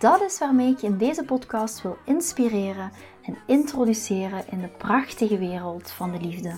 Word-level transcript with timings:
Dat 0.00 0.22
is 0.22 0.38
waarmee 0.38 0.70
ik 0.70 0.78
je 0.78 0.86
in 0.86 0.98
deze 0.98 1.24
podcast 1.24 1.82
wil 1.82 1.96
inspireren 2.04 2.90
en 3.22 3.36
introduceren 3.46 4.44
in 4.50 4.60
de 4.60 4.68
prachtige 4.68 5.38
wereld 5.38 5.90
van 5.90 6.12
de 6.12 6.20
liefde. 6.20 6.52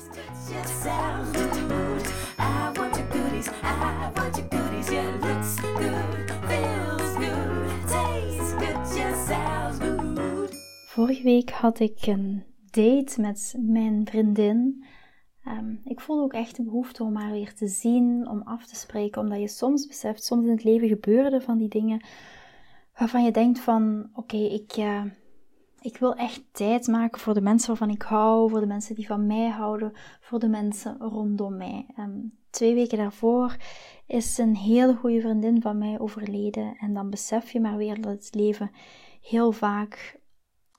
Vorige 10.86 11.22
week 11.22 11.50
had 11.50 11.80
ik 11.80 12.06
een 12.06 12.44
date 12.70 13.20
met 13.20 13.54
mijn 13.58 14.06
vriendin. 14.06 14.84
Ehm, 15.44 15.74
ik 15.84 16.00
voelde 16.00 16.22
ook 16.22 16.32
echt 16.32 16.56
de 16.56 16.62
behoefte 16.62 17.02
om 17.02 17.16
haar 17.16 17.32
weer 17.32 17.54
te 17.54 17.66
zien, 17.66 18.28
om 18.28 18.42
af 18.42 18.66
te 18.66 18.76
spreken, 18.76 19.20
omdat 19.20 19.40
je 19.40 19.48
soms 19.48 19.86
beseft, 19.86 20.24
soms 20.24 20.44
in 20.44 20.50
het 20.50 20.64
leven 20.64 20.88
gebeuren 20.88 21.42
van 21.42 21.58
die 21.58 21.68
dingen 21.68 22.02
waarvan 22.98 23.24
je 23.24 23.30
denkt 23.30 23.60
van 23.60 24.10
oké, 24.14 24.36
ik, 24.36 24.76
uh, 24.76 25.02
ik 25.80 25.96
wil 25.96 26.14
echt 26.14 26.42
tijd 26.52 26.86
maken 26.86 27.20
voor 27.20 27.34
de 27.34 27.40
mensen 27.40 27.68
waarvan 27.68 27.90
ik 27.90 28.02
hou, 28.02 28.50
voor 28.50 28.60
de 28.60 28.66
mensen 28.66 28.94
die 28.94 29.06
van 29.06 29.26
mij 29.26 29.48
houden, 29.48 29.92
voor 30.20 30.38
de 30.38 30.48
mensen 30.48 30.96
rondom 30.98 31.56
mij. 31.56 31.86
Um, 31.98 32.38
twee 32.50 32.74
weken 32.74 32.98
daarvoor 32.98 33.56
is 34.06 34.38
een 34.38 34.56
hele 34.56 34.94
goede 34.94 35.20
vriendin 35.20 35.62
van 35.62 35.78
mij 35.78 35.98
overleden 35.98 36.76
en 36.76 36.94
dan 36.94 37.10
besef 37.10 37.50
je 37.50 37.60
maar 37.60 37.76
weer 37.76 38.00
dat 38.00 38.12
het 38.12 38.34
leven 38.34 38.70
heel 39.20 39.52
vaak 39.52 40.20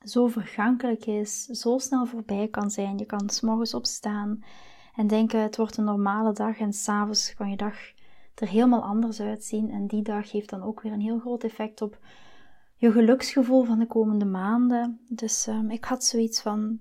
zo 0.04 0.28
vergankelijk 0.28 1.06
is, 1.06 1.44
zo 1.44 1.78
snel 1.78 2.06
voorbij 2.06 2.48
kan 2.48 2.70
zijn. 2.70 2.98
Je 2.98 3.06
kan 3.06 3.30
s 3.30 3.42
morgens 3.42 3.74
opstaan 3.74 4.44
en 4.96 5.08
denken 5.08 5.42
het 5.42 5.58
wordt 5.58 5.78
een 5.78 5.84
normale 5.84 6.34
dag 6.34 6.58
en 6.58 6.74
s'avonds 6.74 7.34
kan 7.34 7.50
je 7.50 7.56
dag 7.56 7.76
er 8.36 8.48
helemaal 8.48 8.84
anders 8.84 9.20
uitzien. 9.20 9.70
En 9.70 9.88
die 9.88 10.02
dag 10.02 10.32
heeft 10.32 10.50
dan 10.50 10.64
ook 10.64 10.82
weer 10.82 10.92
een 10.92 11.02
heel 11.02 11.20
groot 11.20 11.44
effect 11.44 11.82
op 11.82 12.00
je 12.76 12.92
geluksgevoel 12.92 13.64
van 13.64 13.80
de 13.80 13.88
komende 13.88 14.26
maanden. 14.26 15.00
Dus 15.10 15.48
um, 15.48 15.70
ik 15.70 15.86
had 15.86 16.04
zoiets 16.04 16.42
van: 16.42 16.80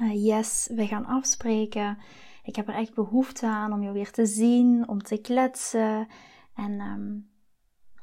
uh, 0.00 0.24
yes, 0.24 0.68
we 0.74 0.86
gaan 0.86 1.06
afspreken. 1.06 1.98
Ik 2.42 2.56
heb 2.56 2.68
er 2.68 2.74
echt 2.74 2.94
behoefte 2.94 3.46
aan 3.46 3.72
om 3.72 3.82
je 3.82 3.92
weer 3.92 4.10
te 4.10 4.26
zien, 4.26 4.88
om 4.88 5.02
te 5.02 5.16
kletsen 5.16 6.08
en 6.54 6.80
um, 6.80 7.30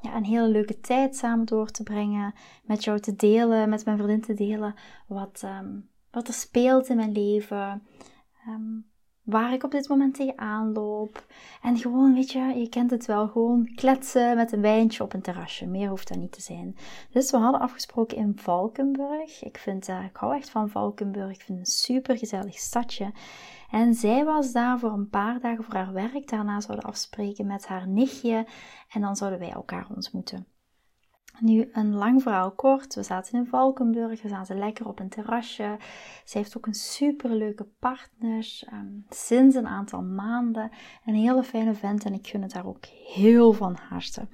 ja, 0.00 0.16
een 0.16 0.24
hele 0.24 0.48
leuke 0.48 0.80
tijd 0.80 1.16
samen 1.16 1.46
door 1.46 1.70
te 1.70 1.82
brengen. 1.82 2.34
Met 2.64 2.84
jou 2.84 3.00
te 3.00 3.16
delen, 3.16 3.68
met 3.68 3.84
mijn 3.84 3.96
vriendin 3.96 4.20
te 4.20 4.34
delen 4.34 4.74
wat, 5.06 5.42
um, 5.44 5.88
wat 6.10 6.28
er 6.28 6.34
speelt 6.34 6.88
in 6.88 6.96
mijn 6.96 7.12
leven. 7.12 7.86
Waar 9.24 9.52
ik 9.52 9.64
op 9.64 9.70
dit 9.70 9.88
moment 9.88 10.14
tegenaan 10.14 10.72
loop. 10.72 11.26
En 11.62 11.76
gewoon, 11.76 12.14
weet 12.14 12.32
je, 12.32 12.40
je 12.40 12.68
kent 12.68 12.90
het 12.90 13.06
wel, 13.06 13.28
gewoon 13.28 13.72
kletsen 13.74 14.36
met 14.36 14.52
een 14.52 14.60
wijntje 14.60 15.02
op 15.02 15.12
een 15.12 15.22
terrasje. 15.22 15.66
Meer 15.66 15.88
hoeft 15.88 16.08
dat 16.08 16.18
niet 16.18 16.32
te 16.32 16.40
zijn. 16.40 16.76
Dus 17.10 17.30
we 17.30 17.36
hadden 17.36 17.60
afgesproken 17.60 18.16
in 18.16 18.32
Valkenburg. 18.36 19.44
Ik, 19.44 19.58
vind, 19.58 19.88
uh, 19.88 20.04
ik 20.04 20.16
hou 20.16 20.34
echt 20.34 20.50
van 20.50 20.68
Valkenburg. 20.68 21.30
Ik 21.30 21.40
vind 21.40 21.58
het 21.58 21.66
een 21.68 21.72
super 21.72 22.18
gezellig 22.18 22.58
stadje. 22.58 23.12
En 23.70 23.94
zij 23.94 24.24
was 24.24 24.52
daar 24.52 24.78
voor 24.78 24.92
een 24.92 25.08
paar 25.08 25.40
dagen 25.40 25.64
voor 25.64 25.74
haar 25.74 25.92
werk. 25.92 26.28
Daarna 26.28 26.60
zouden 26.60 26.86
afspreken 26.88 27.46
met 27.46 27.66
haar 27.66 27.88
nichtje. 27.88 28.46
En 28.92 29.00
dan 29.00 29.16
zouden 29.16 29.38
wij 29.38 29.50
elkaar 29.50 29.86
ontmoeten. 29.94 30.53
Nu, 31.40 31.68
een 31.72 31.94
lang 31.94 32.22
verhaal 32.22 32.50
kort. 32.50 32.94
We 32.94 33.02
zaten 33.02 33.38
in 33.38 33.46
Valkenburg, 33.46 34.22
we 34.22 34.28
zaten 34.28 34.58
lekker 34.58 34.88
op 34.88 35.00
een 35.00 35.08
terrasje. 35.08 35.76
Ze 36.24 36.38
heeft 36.38 36.56
ook 36.56 36.66
een 36.66 36.74
superleuke 36.74 37.66
partner, 37.78 38.62
um, 38.72 39.06
sinds 39.08 39.56
een 39.56 39.66
aantal 39.66 40.02
maanden. 40.02 40.70
Een 41.04 41.14
hele 41.14 41.42
fijne 41.42 41.74
vent 41.74 42.04
en 42.04 42.14
ik 42.14 42.26
gun 42.26 42.42
het 42.42 42.52
daar 42.52 42.66
ook 42.66 42.84
heel 43.14 43.52
van 43.52 43.76
harte. 43.88 44.28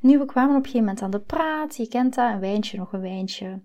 Nu, 0.00 0.18
we 0.18 0.24
kwamen 0.24 0.50
op 0.50 0.56
een 0.56 0.70
gegeven 0.70 0.86
moment 0.86 1.02
aan 1.02 1.10
de 1.10 1.20
praat. 1.20 1.76
Je 1.76 1.88
kent 1.88 2.14
dat, 2.14 2.32
een 2.32 2.40
wijntje, 2.40 2.78
nog 2.78 2.92
een 2.92 3.00
wijntje. 3.00 3.62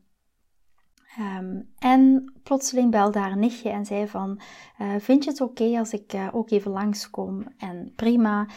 Um, 1.20 1.74
en 1.78 2.34
plotseling 2.44 2.92
belde 2.92 3.20
haar 3.20 3.38
nichtje 3.38 3.70
en 3.70 3.86
zei 3.86 4.08
van, 4.08 4.42
uh, 4.82 4.96
vind 5.00 5.24
je 5.24 5.30
het 5.30 5.42
oké 5.42 5.78
als 5.78 5.94
ik 5.94 6.14
uh, 6.14 6.28
ook 6.32 6.50
even 6.50 6.72
langskom? 6.72 7.44
En 7.58 7.94
prima. 7.96 8.48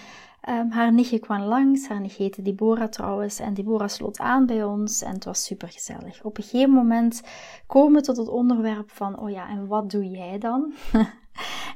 Um, 0.48 0.70
haar 0.70 0.92
nichtje 0.92 1.18
kwam 1.18 1.42
langs, 1.42 1.88
haar 1.88 2.00
nichtje 2.00 2.22
heette 2.22 2.42
Deborah 2.42 2.88
trouwens, 2.88 3.38
en 3.38 3.54
Deborah 3.54 3.88
sloot 3.88 4.18
aan 4.18 4.46
bij 4.46 4.64
ons 4.64 5.02
en 5.02 5.12
het 5.12 5.24
was 5.24 5.44
super 5.44 5.68
gezellig. 5.68 6.24
Op 6.24 6.38
een 6.38 6.44
gegeven 6.44 6.70
moment 6.70 7.22
komen 7.66 8.00
we 8.00 8.06
tot 8.06 8.16
het 8.16 8.28
onderwerp 8.28 8.90
van, 8.90 9.18
oh 9.18 9.30
ja, 9.30 9.48
en 9.48 9.66
wat 9.66 9.90
doe 9.90 10.10
jij 10.10 10.38
dan? 10.38 10.72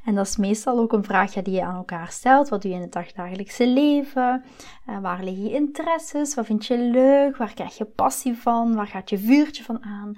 En 0.05 0.15
dat 0.15 0.27
is 0.27 0.37
meestal 0.37 0.79
ook 0.79 0.93
een 0.93 1.05
vraag 1.05 1.33
die 1.33 1.55
je 1.55 1.65
aan 1.65 1.77
elkaar 1.77 2.09
stelt. 2.11 2.49
Wat 2.49 2.63
doe 2.63 2.71
je 2.71 2.77
in 2.77 2.83
het 2.83 3.15
dagelijkse 3.17 3.69
leven? 3.69 4.45
Uh, 4.89 4.99
waar 4.99 5.25
liggen 5.25 5.45
je 5.45 5.53
interesses? 5.53 6.35
Wat 6.35 6.47
vind 6.47 6.67
je 6.67 6.79
leuk? 6.79 7.37
Waar 7.37 7.55
krijg 7.55 7.79
je 7.79 7.85
passie 7.85 8.37
van? 8.37 8.75
Waar 8.75 8.87
gaat 8.87 9.11
je 9.11 9.19
vuurtje 9.19 9.65
van 9.65 9.85
aan? 9.85 10.15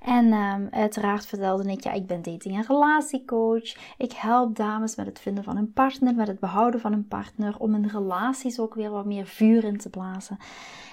En 0.00 0.32
um, 0.32 0.68
uiteraard 0.70 1.26
vertelde 1.26 1.70
ik, 1.72 1.84
ja, 1.84 1.92
ik 1.92 2.06
ben 2.06 2.22
dating- 2.22 2.56
en 2.56 2.64
relatiecoach. 2.66 3.74
Ik 3.98 4.12
help 4.12 4.56
dames 4.56 4.96
met 4.96 5.06
het 5.06 5.20
vinden 5.20 5.44
van 5.44 5.56
een 5.56 5.72
partner, 5.72 6.14
met 6.14 6.26
het 6.26 6.40
behouden 6.40 6.80
van 6.80 6.92
een 6.92 7.08
partner, 7.08 7.58
om 7.58 7.74
in 7.74 7.86
relaties 7.86 8.58
ook 8.58 8.74
weer 8.74 8.90
wat 8.90 9.04
meer 9.04 9.26
vuur 9.26 9.64
in 9.64 9.78
te 9.78 9.90
blazen. 9.90 10.38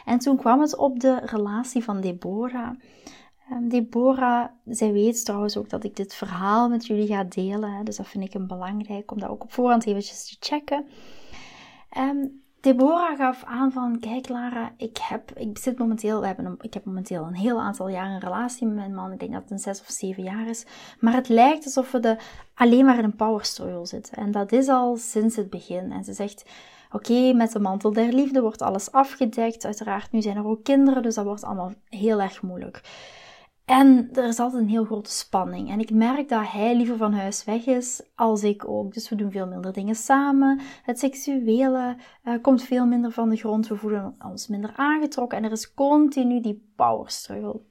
En 0.06 0.20
toen 0.20 0.38
kwam 0.38 0.62
het 0.62 0.76
op 0.76 1.00
de 1.00 1.20
relatie 1.26 1.84
van 1.84 2.02
Deborah. 2.02 2.70
Um, 3.52 3.70
Deborah, 3.70 4.46
zij 4.66 4.92
weet 4.92 5.26
trouwens 5.26 5.58
ook 5.58 5.70
dat 5.70 5.84
ik 5.84 5.96
dit 5.96 6.14
verhaal 6.14 6.70
met 6.70 6.86
jullie 6.86 7.08
ga 7.08 7.24
delen. 7.24 7.86
Dus 7.86 7.98
dat 7.98 8.08
vind 8.08 8.24
ik 8.24 8.34
een 8.34 8.48
belangrijk 8.48 9.12
om 9.12 9.20
dat 9.20 9.30
ook 9.30 9.44
op 9.44 9.54
voorhand 9.54 9.86
eventjes 9.86 10.30
te 10.30 10.36
checken. 10.40 10.86
Um, 11.98 12.42
Deborah 12.62 13.18
gaf 13.18 13.44
aan 13.44 13.72
van, 13.72 14.00
kijk 14.00 14.30
Lara, 14.30 14.74
ik 14.78 14.98
heb, 14.98 15.32
ik 15.32 15.58
zit 15.58 15.78
momenteel, 15.78 16.20
we 16.20 16.26
hebben 16.26 16.46
een, 16.46 16.58
ik 16.62 16.74
heb 16.74 16.86
momenteel 16.86 17.24
een 17.24 17.36
heel 17.36 17.60
aantal 17.60 17.90
jaren 17.90 18.14
een 18.14 18.20
relatie 18.20 18.68
met 18.68 18.76
mijn 18.76 18.94
man. 18.94 19.12
Ik 19.12 19.20
denk 19.20 19.32
dat 19.32 19.42
het 19.42 19.52
een 19.52 19.60
zes 19.60 19.82
of 19.82 19.90
zeven 19.90 20.24
jaar 20.24 20.48
is. 20.48 20.66
Maar 21.00 21.14
het 21.14 21.30
lijkt 21.30 21.66
alsof 21.66 21.92
we 21.92 22.00
de, 22.00 22.18
alleen 22.54 22.86
maar 22.86 22.98
in 22.98 23.04
een 23.04 23.16
power 23.16 23.46
struggle 23.46 23.86
zitten. 23.86 24.18
En 24.18 24.32
dat 24.32 24.52
is 24.52 24.68
al 24.68 24.98
sinds 24.98 25.36
het 25.36 25.50
begin. 25.50 25.92
En 25.92 26.04
ze 26.04 26.14
zegt, 26.14 26.46
oké, 26.92 27.34
met 27.34 27.52
de 27.52 27.60
mantel 27.60 27.94
der 27.94 28.14
liefde 28.14 28.42
wordt 28.42 28.62
alles 28.62 28.92
afgedekt. 28.92 29.66
Uiteraard, 29.66 30.12
nu 30.12 30.22
zijn 30.22 30.38
er 30.38 30.48
ook 30.48 30.64
kinderen, 30.64 31.04
dus 31.04 31.16
dat 31.16 31.26
wordt 31.26 31.44
allemaal 31.44 31.74
heel 31.90 32.22
erg 32.22 32.42
moeilijk. 32.42 32.82
En 33.70 34.10
er 34.14 34.28
is 34.28 34.40
altijd 34.40 34.62
een 34.62 34.70
heel 34.70 34.86
grote 34.86 35.12
spanning. 35.12 35.70
En 35.70 35.80
ik 35.80 35.92
merk 35.92 36.30
dat 36.30 36.52
hij 36.52 36.76
liever 36.76 36.98
van 36.98 37.14
huis 37.14 37.44
weg 37.44 37.66
is 37.66 38.02
als 38.16 38.44
ik 38.44 38.68
ook. 38.68 38.94
Dus 38.94 39.10
we 39.10 39.16
doen 39.16 39.32
veel 39.32 39.48
minder 39.48 39.74
dingen 39.74 39.96
samen. 39.96 40.60
Het 40.84 41.00
seksuele 41.00 41.96
uh, 42.24 42.34
komt 42.42 42.64
veel 42.64 42.86
minder 42.86 43.12
van 43.12 43.30
de 43.30 43.36
grond. 43.36 43.68
We 43.68 43.76
voelen 43.76 44.16
ons 44.26 44.48
minder 44.48 44.74
aangetrokken. 44.76 45.38
En 45.38 45.44
er 45.44 45.52
is 45.52 45.74
continu 45.74 46.42
die 46.42 46.72
power 46.76 47.10
struggle. 47.10 47.62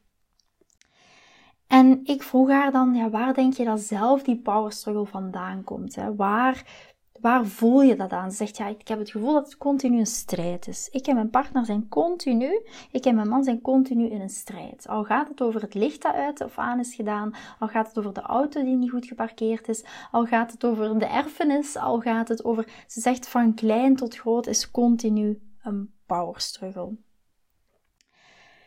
En 1.66 2.00
ik 2.04 2.22
vroeg 2.22 2.50
haar 2.50 2.72
dan, 2.72 2.94
ja, 2.94 3.10
waar 3.10 3.34
denk 3.34 3.52
je 3.52 3.64
dat 3.64 3.80
zelf 3.80 4.22
die 4.22 4.40
power 4.40 4.72
struggle 4.72 5.06
vandaan 5.06 5.64
komt? 5.64 5.94
Hè? 5.94 6.14
Waar 6.14 6.64
Waar 7.20 7.46
voel 7.46 7.82
je 7.82 7.96
dat 7.96 8.12
aan? 8.12 8.30
Ze 8.30 8.36
zegt, 8.36 8.56
ja, 8.56 8.66
ik 8.66 8.88
heb 8.88 8.98
het 8.98 9.10
gevoel 9.10 9.32
dat 9.32 9.44
het 9.44 9.56
continu 9.56 9.98
een 9.98 10.06
strijd 10.06 10.68
is. 10.68 10.88
Ik 10.88 11.06
en 11.06 11.14
mijn 11.14 11.30
partner 11.30 11.64
zijn 11.64 11.88
continu, 11.88 12.60
ik 12.90 13.04
en 13.04 13.14
mijn 13.14 13.28
man 13.28 13.44
zijn 13.44 13.60
continu 13.60 14.06
in 14.06 14.20
een 14.20 14.28
strijd. 14.28 14.88
Al 14.88 15.04
gaat 15.04 15.28
het 15.28 15.42
over 15.42 15.60
het 15.60 15.74
licht 15.74 16.02
dat 16.02 16.14
uit 16.14 16.44
of 16.44 16.58
aan 16.58 16.78
is 16.78 16.94
gedaan, 16.94 17.34
al 17.58 17.68
gaat 17.68 17.86
het 17.86 17.98
over 17.98 18.12
de 18.12 18.20
auto 18.20 18.62
die 18.62 18.76
niet 18.76 18.90
goed 18.90 19.06
geparkeerd 19.06 19.68
is, 19.68 19.84
al 20.10 20.24
gaat 20.24 20.52
het 20.52 20.64
over 20.64 20.98
de 20.98 21.06
erfenis, 21.06 21.76
al 21.76 22.00
gaat 22.00 22.28
het 22.28 22.44
over, 22.44 22.84
ze 22.86 23.00
zegt 23.00 23.28
van 23.28 23.54
klein 23.54 23.96
tot 23.96 24.16
groot 24.16 24.46
is 24.46 24.70
continu 24.70 25.40
een 25.62 25.92
power 26.06 26.40
struggle. 26.40 26.96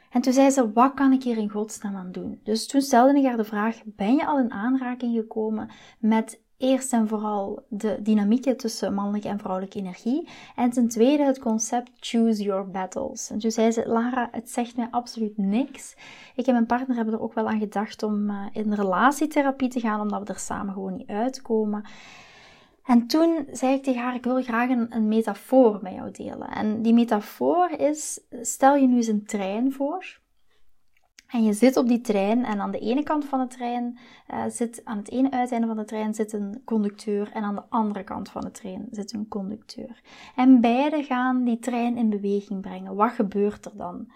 En 0.10 0.22
toen 0.22 0.34
zei 0.34 0.50
ze, 0.50 0.72
wat 0.72 0.94
kan 0.94 1.12
ik 1.12 1.24
hier 1.24 1.38
in 1.38 1.50
godsnaam 1.50 1.96
aan 1.96 2.12
doen? 2.12 2.40
Dus 2.44 2.68
toen 2.68 2.81
stelde 2.81 3.20
ik 3.20 3.25
haar 3.25 3.38
de 3.38 3.44
vraag, 3.44 3.81
ben 3.86 4.16
je 4.16 4.25
al 4.25 4.40
in 4.40 4.52
aanraking 4.52 5.16
gekomen 5.16 5.70
met 6.00 6.42
Eerst 6.62 6.94
en 6.94 7.08
vooral 7.08 7.66
de 7.68 7.98
dynamieken 8.02 8.58
tussen 8.58 8.94
mannelijke 8.94 9.28
en 9.28 9.40
vrouwelijke 9.40 9.80
energie. 9.80 10.28
En 10.56 10.69
ten 10.69 10.88
tweede 10.88 11.24
het 11.24 11.40
concept 11.40 11.92
choose 12.00 12.44
your 12.44 12.69
battles. 12.69 13.30
En 13.30 13.40
toen 13.40 13.52
zei 13.52 13.72
ze, 13.72 13.88
Lara, 13.88 14.30
het 14.31 14.50
zegt 14.50 14.75
mij 14.75 14.88
absoluut 14.92 15.38
niks. 15.38 15.96
Ik 16.36 16.48
en 16.48 16.54
mijn 16.54 16.66
partner 16.66 16.96
hebben 16.96 17.13
er 17.13 17.22
ook 17.22 17.34
wel 17.34 17.48
aan 17.48 17.60
gedacht 17.60 18.04
om 18.04 18.30
uh, 18.30 18.46
in 18.52 18.74
relatietherapie 18.74 19.69
te 19.69 19.80
gaan, 19.80 20.02
omdat 20.02 20.28
we 20.28 20.34
er 20.34 20.40
samen 20.40 20.74
gewoon 20.74 20.98
niet 20.98 21.10
uitkomen. 21.10 21.86
En 22.86 23.08
toen 23.08 23.48
zei 23.52 23.74
ik 23.74 23.84
tegen 23.84 24.02
haar, 24.02 24.16
ik 24.16 24.24
wil 24.24 24.44
graag 24.44 24.69
een 24.69 25.08
metafoor 25.08 25.80
met 25.81 25.94
jou 25.94 26.12
delen. 26.12 26.50
En 26.50 26.81
die 26.81 26.94
metafoor 26.94 27.69
is, 27.69 28.19
stel 28.42 28.75
je 28.75 28.88
nu 28.88 28.96
eens 28.96 29.08
een 29.08 29.25
trein 29.25 29.74
voor. 29.74 30.19
En 31.31 31.44
je 31.44 31.54
zit 31.54 31.78
op 31.78 31.88
die 31.88 32.01
trein 32.01 32.45
en 32.45 32.60
aan 32.60 32.72
de 32.72 32.80
ene 32.80 33.04
kant 33.04 33.25
van 33.25 33.39
de 33.39 33.48
trein 33.48 33.98
uh, 34.33 34.44
zit, 34.50 34.81
aan 34.83 34.98
het 34.98 35.10
ene 35.10 35.31
uiteinde 35.31 35.68
van 35.68 35.75
de 35.75 35.86
trein 35.86 36.13
zit 36.13 36.33
een 36.33 36.62
conducteur 36.66 37.31
en 37.33 37.44
aan 37.44 37.56
de 37.56 37.63
andere 37.69 38.04
kant 38.04 38.30
van 38.30 38.42
de 38.42 38.51
trein 38.51 38.88
zit 38.92 39.13
een 39.13 39.28
conducteur. 39.28 40.01
En 40.36 40.62
beide 40.62 41.04
gaan 41.04 41.44
die 41.44 41.60
trein 41.60 41.98
in 41.98 42.10
beweging 42.10 42.62
brengen. 42.62 42.95
Wat 42.95 43.12
gebeurt 43.12 43.66
er 43.66 43.78
dan? 43.78 44.07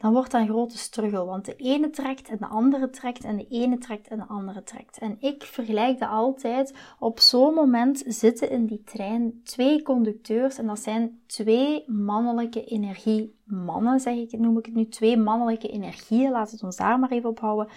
Dan 0.00 0.12
wordt 0.12 0.30
dat 0.30 0.40
een 0.40 0.48
grote 0.48 0.78
struggle. 0.78 1.24
Want 1.24 1.44
de 1.44 1.56
ene 1.56 1.90
trekt 1.90 2.28
en 2.28 2.36
de 2.38 2.46
andere 2.46 2.90
trekt 2.90 3.24
en 3.24 3.36
de 3.36 3.46
ene 3.48 3.78
trekt 3.78 4.08
en 4.08 4.18
de 4.18 4.26
andere 4.26 4.62
trekt. 4.62 4.98
En 4.98 5.16
ik 5.18 5.42
vergelijk 5.42 5.98
dat 5.98 6.08
altijd. 6.08 6.74
Op 6.98 7.18
zo'n 7.18 7.54
moment 7.54 8.02
zitten 8.06 8.50
in 8.50 8.66
die 8.66 8.82
trein 8.84 9.40
twee 9.44 9.82
conducteurs 9.82 10.58
en 10.58 10.66
dat 10.66 10.78
zijn 10.78 11.20
twee 11.26 11.84
mannelijke 11.86 12.64
energiemannen, 12.64 14.00
zeg 14.00 14.14
ik, 14.16 14.38
noem 14.38 14.58
ik 14.58 14.66
het 14.66 14.74
nu. 14.74 14.88
Twee 14.88 15.16
mannelijke 15.16 15.68
energieën, 15.68 16.30
laten 16.30 16.58
we 16.58 16.64
ons 16.64 16.76
daar 16.76 16.98
maar 16.98 17.10
even 17.10 17.30
op 17.30 17.40
houden. 17.40 17.68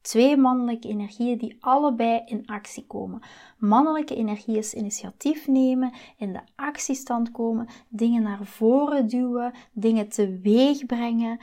Twee 0.00 0.36
mannelijke 0.36 0.88
energieën 0.88 1.38
die 1.38 1.56
allebei 1.60 2.22
in 2.26 2.46
actie 2.46 2.86
komen. 2.86 3.20
Mannelijke 3.58 4.14
energie 4.14 4.58
is 4.58 4.74
initiatief 4.74 5.46
nemen, 5.46 5.92
in 6.16 6.32
de 6.32 6.40
actiestand 6.56 7.30
komen, 7.30 7.68
dingen 7.88 8.22
naar 8.22 8.44
voren 8.44 9.08
duwen, 9.08 9.52
dingen 9.72 10.08
teweeg 10.08 10.86
brengen 10.86 11.38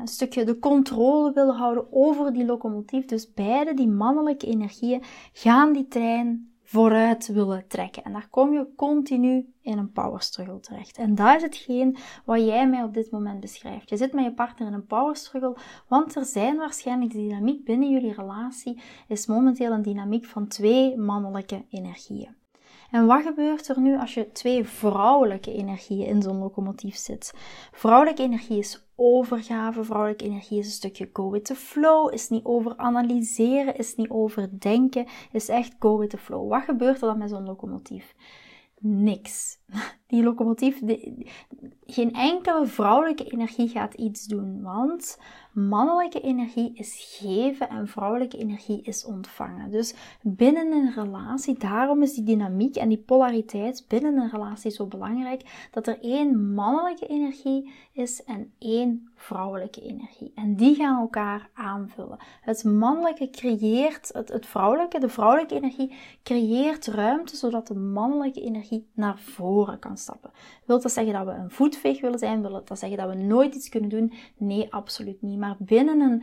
een 0.00 0.08
stukje 0.08 0.44
de 0.44 0.58
controle 0.58 1.32
willen 1.32 1.54
houden 1.54 1.86
over 1.90 2.32
die 2.32 2.44
locomotief. 2.44 3.04
Dus 3.04 3.32
beide 3.32 3.74
die 3.74 3.88
mannelijke 3.88 4.46
energieën 4.46 5.02
gaan 5.32 5.72
die 5.72 5.88
trein 5.88 6.50
vooruit 6.66 7.26
willen 7.26 7.64
trekken. 7.68 8.02
En 8.02 8.12
daar 8.12 8.28
kom 8.30 8.52
je 8.52 8.72
continu 8.76 9.52
in 9.60 9.78
een 9.78 9.92
power 9.92 10.22
struggle 10.22 10.60
terecht. 10.60 10.98
En 10.98 11.14
dat 11.14 11.36
is 11.36 11.42
hetgeen 11.42 11.96
wat 12.24 12.40
jij 12.40 12.68
mij 12.68 12.82
op 12.82 12.94
dit 12.94 13.10
moment 13.10 13.40
beschrijft. 13.40 13.88
Je 13.88 13.96
zit 13.96 14.12
met 14.12 14.24
je 14.24 14.32
partner 14.32 14.68
in 14.68 14.74
een 14.74 14.86
power 14.86 15.16
struggle, 15.16 15.56
want 15.88 16.14
er 16.14 16.24
zijn 16.24 16.56
waarschijnlijk 16.56 17.12
de 17.12 17.18
dynamiek 17.18 17.64
binnen 17.64 17.90
jullie 17.90 18.12
relatie 18.12 18.80
is 19.08 19.26
momenteel 19.26 19.72
een 19.72 19.82
dynamiek 19.82 20.24
van 20.24 20.46
twee 20.48 20.96
mannelijke 20.96 21.64
energieën. 21.70 22.36
En 22.96 23.06
wat 23.06 23.22
gebeurt 23.22 23.68
er 23.68 23.80
nu 23.80 23.98
als 23.98 24.14
je 24.14 24.32
twee 24.32 24.64
vrouwelijke 24.64 25.52
energieën 25.52 26.06
in 26.06 26.22
zo'n 26.22 26.38
locomotief 26.38 26.96
zit? 26.96 27.32
Vrouwelijke 27.72 28.22
energie 28.22 28.58
is 28.58 28.88
overgave, 28.94 29.84
vrouwelijke 29.84 30.24
energie 30.24 30.58
is 30.58 30.66
een 30.66 30.72
stukje 30.72 31.10
go 31.12 31.30
with 31.30 31.44
the 31.44 31.54
flow, 31.54 32.12
is 32.14 32.28
niet 32.28 32.44
over 32.44 32.76
analyseren, 32.76 33.76
is 33.76 33.94
niet 33.94 34.10
over 34.10 34.60
denken, 34.60 35.06
is 35.32 35.48
echt 35.48 35.74
go 35.78 35.98
with 35.98 36.10
the 36.10 36.18
flow. 36.18 36.48
Wat 36.48 36.62
gebeurt 36.62 37.00
er 37.00 37.08
dan 37.08 37.18
met 37.18 37.30
zo'n 37.30 37.44
locomotief? 37.44 38.14
Niks. 38.78 39.58
Die 40.06 40.22
locomotief, 40.22 40.80
geen 41.86 42.12
enkele 42.12 42.66
vrouwelijke 42.66 43.24
energie 43.24 43.68
gaat 43.68 43.94
iets 43.94 44.24
doen, 44.24 44.62
want 44.62 45.18
Mannelijke 45.56 46.20
energie 46.20 46.72
is 46.74 47.18
geven 47.18 47.68
en 47.68 47.88
vrouwelijke 47.88 48.38
energie 48.38 48.82
is 48.82 49.04
ontvangen. 49.04 49.70
Dus 49.70 49.94
binnen 50.22 50.72
een 50.72 50.92
relatie, 50.94 51.58
daarom 51.58 52.02
is 52.02 52.14
die 52.14 52.24
dynamiek 52.24 52.76
en 52.76 52.88
die 52.88 52.98
polariteit 52.98 53.84
binnen 53.88 54.16
een 54.16 54.30
relatie 54.30 54.70
zo 54.70 54.86
belangrijk, 54.86 55.68
dat 55.70 55.86
er 55.86 56.00
één 56.00 56.54
mannelijke 56.54 57.06
energie 57.06 57.72
is 57.92 58.24
en 58.24 58.52
één 58.58 59.08
vrouwelijke 59.14 59.80
energie. 59.80 60.32
En 60.34 60.56
die 60.56 60.74
gaan 60.74 61.00
elkaar 61.00 61.50
aanvullen. 61.54 62.18
Het 62.40 62.64
mannelijke 62.64 63.30
creëert, 63.30 64.10
het, 64.12 64.28
het 64.28 64.46
vrouwelijke, 64.46 65.00
de 65.00 65.08
vrouwelijke 65.08 65.54
energie 65.54 65.92
creëert 66.22 66.86
ruimte 66.86 67.36
zodat 67.36 67.66
de 67.66 67.74
mannelijke 67.74 68.40
energie 68.40 68.86
naar 68.92 69.18
voren 69.18 69.78
kan 69.78 69.95
stappen. 69.96 70.30
Wilt 70.64 70.82
dat 70.82 70.92
zeggen 70.92 71.12
dat 71.12 71.24
we 71.24 71.32
een 71.32 71.50
voetveeg 71.50 72.00
willen 72.00 72.18
zijn? 72.18 72.42
Wil 72.42 72.62
dat 72.64 72.78
zeggen 72.78 72.98
dat 72.98 73.08
we 73.08 73.14
nooit 73.14 73.54
iets 73.54 73.68
kunnen 73.68 73.90
doen? 73.90 74.12
Nee, 74.36 74.72
absoluut 74.72 75.22
niet. 75.22 75.38
Maar 75.38 75.56
binnen 75.58 76.00
een 76.00 76.22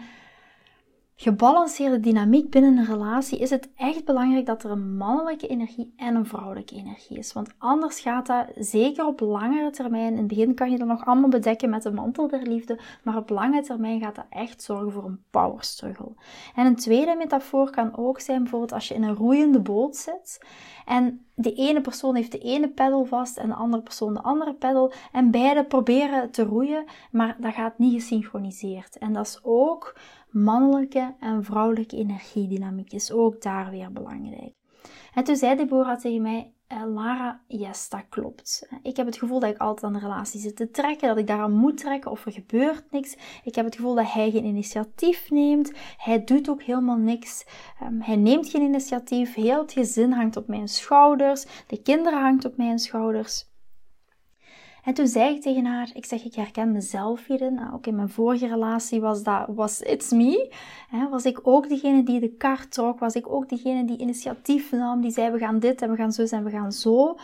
gebalanceerde 1.24 2.00
dynamiek 2.00 2.50
binnen 2.50 2.78
een 2.78 2.86
relatie 2.86 3.40
is 3.40 3.50
het 3.50 3.70
echt 3.76 4.06
belangrijk 4.06 4.46
dat 4.46 4.64
er 4.64 4.72
een 4.72 4.96
mannelijke 4.98 5.48
energie 5.48 5.94
en 5.98 6.16
een 6.16 6.26
vrouwelijke 6.26 6.76
energie 6.76 7.18
is. 7.18 7.34
Want 7.34 7.50
anders 7.58 8.00
gaat 8.00 8.28
dat 8.28 8.46
zeker 8.56 9.06
op 9.06 9.20
langere 9.20 9.70
termijn, 9.70 10.12
in 10.12 10.18
het 10.18 10.28
begin 10.28 10.54
kan 10.54 10.72
je 10.72 10.78
dat 10.78 10.88
nog 10.88 11.06
allemaal 11.06 11.30
bedekken 11.30 11.70
met 11.70 11.84
de 11.84 11.92
mantel 11.92 12.28
der 12.28 12.42
liefde, 12.42 12.80
maar 13.04 13.18
op 13.18 13.30
lange 13.30 13.62
termijn 13.62 14.02
gaat 14.02 14.16
dat 14.16 14.26
echt 14.30 14.64
zorgen 14.64 14.92
voor 14.92 15.06
een 15.06 15.24
power 15.30 15.64
struggle. 15.64 16.12
En 16.56 16.66
een 16.66 16.76
tweede 16.76 17.16
metafoor 17.18 17.70
kan 17.70 17.98
ook 17.98 18.20
zijn 18.20 18.42
bijvoorbeeld 18.42 18.74
als 18.74 18.88
je 18.88 18.94
in 18.94 19.04
een 19.04 19.16
roeiende 19.16 19.60
boot 19.60 19.96
zit 19.96 20.46
en 20.86 21.26
de 21.36 21.54
ene 21.54 21.82
persoon 21.82 22.16
heeft 22.16 22.32
de 22.32 22.40
ene 22.40 22.70
peddel 22.70 23.06
vast 23.06 23.38
en 23.38 23.48
de 23.48 23.56
andere 23.56 23.84
persoon 23.84 24.14
de 24.14 24.22
andere 24.22 24.54
peddel 24.54 24.92
en 25.12 25.32
beide 25.32 25.66
proberen 25.66 26.32
te 26.32 26.44
roeien, 26.44 26.86
maar 27.12 27.36
dat 27.40 27.54
gaat 27.54 27.78
niet 27.78 27.94
gesynchroniseerd. 27.94 28.98
En 28.98 29.14
dat 29.14 29.26
is 29.26 29.40
ook 29.44 29.96
mannelijke 30.34 31.16
en 31.20 31.44
vrouwelijke 31.44 31.98
energiedynamiek 31.98 32.94
is 32.94 33.12
ook 33.12 33.42
daar 33.42 33.72
weer 33.72 33.92
belangrijk. 33.92 34.54
En 35.14 35.24
toen 35.24 35.36
zei 35.36 35.56
Deborah 35.56 36.00
tegen 36.00 36.22
mij, 36.22 36.54
eh, 36.68 36.84
Lara, 36.94 37.42
yes, 37.48 37.90
dat 37.90 38.04
klopt. 38.10 38.68
Ik 38.82 38.98
heb 38.98 39.06
het 39.06 39.18
gevoel 39.18 39.40
dat 39.40 39.50
ik 39.50 39.58
altijd 39.58 39.84
aan 39.84 40.00
de 40.00 40.06
relatie 40.06 40.40
zit 40.40 40.56
te 40.56 40.72
trekken, 40.72 41.08
dat 41.08 41.18
ik 41.18 41.28
daaraan 41.28 41.52
moet 41.52 41.78
trekken 41.78 42.12
of 42.12 42.26
er 42.26 42.32
gebeurt 42.32 42.92
niks. 42.92 43.16
Ik 43.44 43.56
heb 43.56 43.66
het 43.66 43.76
gevoel 43.76 43.96
dat 43.96 44.12
hij 44.12 44.32
geen 44.32 44.46
initiatief 44.46 45.30
neemt. 45.30 45.72
Hij 45.98 46.24
doet 46.24 46.50
ook 46.50 46.64
helemaal 46.64 46.98
niks. 46.98 47.46
Ehm, 47.80 48.00
hij 48.00 48.16
neemt 48.16 48.50
geen 48.50 48.62
initiatief. 48.62 49.34
Heel 49.34 49.62
het 49.62 49.72
gezin 49.72 50.12
hangt 50.12 50.38
op 50.38 50.48
mijn 50.48 50.68
schouders. 50.68 51.46
De 51.68 51.82
kinderen 51.82 52.22
hangt 52.22 52.46
op 52.46 52.58
mijn 52.58 52.80
schouders. 52.80 53.52
En 54.84 54.94
toen 54.94 55.08
zei 55.08 55.36
ik 55.36 55.42
tegen 55.42 55.66
haar, 55.66 55.90
ik 55.94 56.06
zeg, 56.06 56.24
ik 56.24 56.36
herken 56.36 56.72
mezelf 56.72 57.26
hierin. 57.26 57.54
Nou, 57.54 57.74
ook 57.74 57.88
in 57.88 57.96
mijn 57.96 58.10
vorige 58.10 58.48
relatie 58.48 59.02
was 59.02 59.24
dat, 59.24 59.46
was 59.48 59.82
it's 59.82 60.12
me. 60.12 60.54
was 61.10 61.26
ik 61.26 61.40
ook 61.44 61.70
degene 61.70 62.04
die 62.04 62.20
de 62.20 62.36
kar 62.36 62.68
trok? 62.68 63.00
Was 63.00 63.16
ik 63.16 63.30
ook 63.30 63.50
degene 63.50 63.86
die 63.86 63.98
initiatief 63.98 64.72
nam? 64.72 65.02
Die 65.02 65.12
zei, 65.12 65.32
we 65.32 65.38
gaan 65.38 65.60
dit 65.60 65.82
en 65.82 65.90
we 65.90 65.96
gaan 65.96 66.12
zo 66.12 66.24
en 66.24 66.44
we 66.44 66.50
gaan 66.50 66.72
zo. 66.72 67.18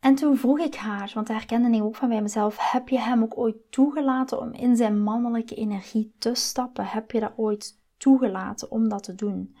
En 0.00 0.14
toen 0.14 0.36
vroeg 0.36 0.58
ik 0.58 0.74
haar, 0.74 1.10
want 1.14 1.26
dat 1.26 1.36
herkende 1.36 1.76
ik 1.76 1.82
ook 1.82 1.96
van 1.96 2.08
bij 2.08 2.22
mezelf, 2.22 2.70
heb 2.72 2.88
je 2.88 2.98
hem 2.98 3.22
ook 3.22 3.38
ooit 3.38 3.56
toegelaten 3.70 4.40
om 4.40 4.52
in 4.52 4.76
zijn 4.76 5.02
mannelijke 5.02 5.54
energie 5.54 6.14
te 6.18 6.34
stappen? 6.34 6.86
Heb 6.86 7.10
je 7.10 7.20
dat 7.20 7.32
ooit 7.36 7.80
toegelaten 7.96 8.70
om 8.70 8.88
dat 8.88 9.02
te 9.02 9.14
doen? 9.14 9.56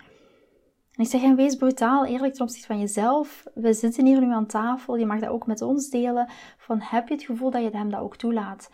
En 0.96 1.04
ik 1.04 1.10
zeg, 1.10 1.22
en 1.22 1.36
wees 1.36 1.54
brutaal, 1.54 2.04
eerlijk 2.04 2.34
ten 2.34 2.42
opzichte 2.42 2.66
van 2.66 2.80
jezelf. 2.80 3.44
We 3.54 3.72
zitten 3.72 4.06
hier 4.06 4.20
nu 4.20 4.32
aan 4.32 4.46
tafel, 4.46 4.96
je 4.96 5.06
mag 5.06 5.20
dat 5.20 5.28
ook 5.28 5.46
met 5.46 5.62
ons 5.62 5.88
delen. 5.88 6.28
Van, 6.56 6.80
heb 6.80 7.08
je 7.08 7.14
het 7.14 7.24
gevoel 7.24 7.50
dat 7.50 7.62
je 7.62 7.70
hem 7.70 7.90
dat 7.90 8.00
ook 8.00 8.16
toelaat? 8.16 8.70